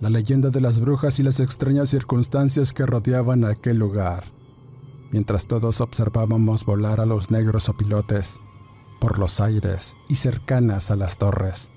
la 0.00 0.10
leyenda 0.10 0.50
de 0.50 0.60
las 0.60 0.80
brujas 0.80 1.18
y 1.18 1.22
las 1.24 1.40
extrañas 1.40 1.90
circunstancias 1.90 2.72
que 2.72 2.86
rodeaban 2.86 3.44
aquel 3.44 3.78
lugar, 3.78 4.24
mientras 5.10 5.46
todos 5.46 5.80
observábamos 5.80 6.64
volar 6.64 7.00
a 7.00 7.06
los 7.06 7.30
negros 7.30 7.68
opilotes 7.68 8.40
por 9.00 9.18
los 9.18 9.40
aires 9.40 9.96
y 10.08 10.16
cercanas 10.16 10.90
a 10.90 10.96
las 10.96 11.18
torres. 11.18 11.70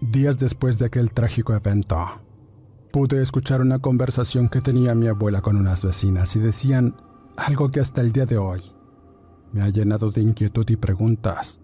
Días 0.00 0.38
después 0.38 0.78
de 0.78 0.86
aquel 0.86 1.10
trágico 1.10 1.54
evento, 1.54 2.06
pude 2.92 3.22
escuchar 3.22 3.60
una 3.60 3.78
conversación 3.78 4.48
que 4.48 4.60
tenía 4.60 4.94
mi 4.94 5.08
abuela 5.08 5.40
con 5.40 5.56
unas 5.56 5.82
vecinas 5.82 6.36
y 6.36 6.40
decían 6.40 6.94
algo 7.36 7.70
que 7.70 7.80
hasta 7.80 8.00
el 8.00 8.12
día 8.12 8.26
de 8.26 8.38
hoy 8.38 8.60
me 9.52 9.62
ha 9.62 9.68
llenado 9.68 10.10
de 10.10 10.20
inquietud 10.20 10.68
y 10.68 10.76
preguntas. 10.76 11.60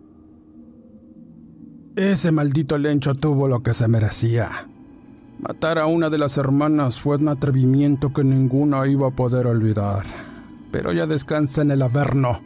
Ese 1.97 2.31
maldito 2.31 2.79
Lencho 2.79 3.15
tuvo 3.15 3.49
lo 3.49 3.63
que 3.63 3.75
se 3.75 3.89
merecía. 3.89 4.69
Matar 5.41 5.79
a 5.79 5.87
una 5.87 6.09
de 6.09 6.19
las 6.19 6.39
hermanas 6.39 7.01
fue 7.01 7.17
un 7.17 7.29
atrevimiento 7.29 8.13
que 8.13 8.23
ninguno 8.23 8.85
iba 8.87 9.09
a 9.09 9.17
poder 9.17 9.47
olvidar. 9.47 10.30
Pero 10.71 10.93
ya 10.93 11.07
descansa 11.07 11.63
en 11.63 11.71
el 11.71 11.83
Averno, 11.83 12.41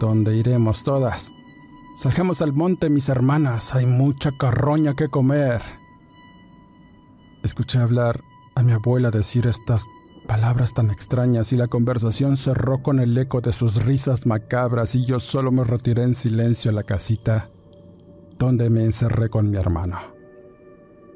donde 0.00 0.36
iremos 0.36 0.84
todas. 0.84 1.32
Salgamos 1.96 2.42
al 2.42 2.52
monte, 2.52 2.90
mis 2.90 3.08
hermanas, 3.08 3.74
hay 3.74 3.86
mucha 3.86 4.30
carroña 4.38 4.94
que 4.94 5.08
comer. 5.08 5.60
Escuché 7.42 7.78
hablar 7.78 8.22
a 8.54 8.62
mi 8.62 8.72
abuela 8.72 9.10
decir 9.10 9.46
estas 9.46 9.84
palabras 10.28 10.74
tan 10.74 10.90
extrañas 10.90 11.52
y 11.52 11.56
la 11.56 11.68
conversación 11.68 12.36
cerró 12.36 12.82
con 12.82 13.00
el 13.00 13.16
eco 13.16 13.40
de 13.40 13.52
sus 13.52 13.84
risas 13.84 14.26
macabras 14.26 14.94
y 14.94 15.04
yo 15.04 15.18
solo 15.18 15.50
me 15.50 15.64
retiré 15.64 16.02
en 16.02 16.14
silencio 16.14 16.70
a 16.70 16.74
la 16.74 16.82
casita 16.82 17.50
donde 18.38 18.70
me 18.70 18.84
encerré 18.84 19.30
con 19.30 19.50
mi 19.50 19.56
hermano. 19.56 19.98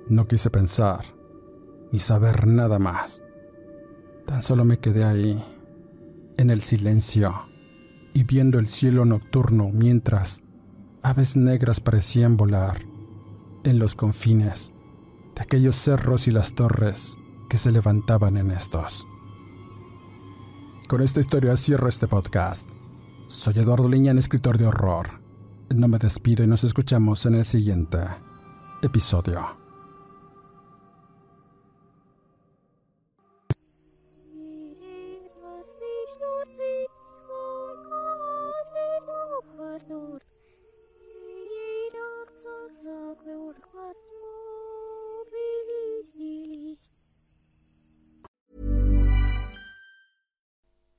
No 0.08 0.26
quise 0.26 0.50
pensar 0.50 1.04
ni 1.92 1.98
saber 1.98 2.46
nada 2.46 2.78
más. 2.78 3.22
Tan 4.26 4.42
solo 4.42 4.64
me 4.64 4.78
quedé 4.78 5.04
ahí, 5.04 5.44
en 6.36 6.50
el 6.50 6.60
silencio, 6.60 7.48
y 8.14 8.24
viendo 8.24 8.58
el 8.58 8.68
cielo 8.68 9.04
nocturno 9.04 9.70
mientras 9.72 10.42
aves 11.02 11.36
negras 11.36 11.80
parecían 11.80 12.36
volar 12.36 12.80
en 13.64 13.78
los 13.78 13.94
confines 13.94 14.72
de 15.34 15.42
aquellos 15.42 15.76
cerros 15.76 16.28
y 16.28 16.30
las 16.30 16.54
torres 16.54 17.16
que 17.48 17.58
se 17.58 17.70
levantaban 17.70 18.36
en 18.36 18.50
estos. 18.50 19.06
Con 20.88 21.00
esta 21.00 21.20
historia 21.20 21.56
cierro 21.56 21.88
este 21.88 22.06
podcast. 22.06 22.68
Soy 23.28 23.54
Eduardo 23.58 23.88
Liñán, 23.88 24.18
escritor 24.18 24.58
de 24.58 24.66
horror 24.66 25.22
no 25.74 25.88
me 25.88 25.98
despido 25.98 26.44
y 26.44 26.46
nos 26.46 26.64
escuchamos 26.64 27.24
en 27.26 27.34
el 27.34 27.44
siguiente 27.44 27.98
episodio. 28.82 29.61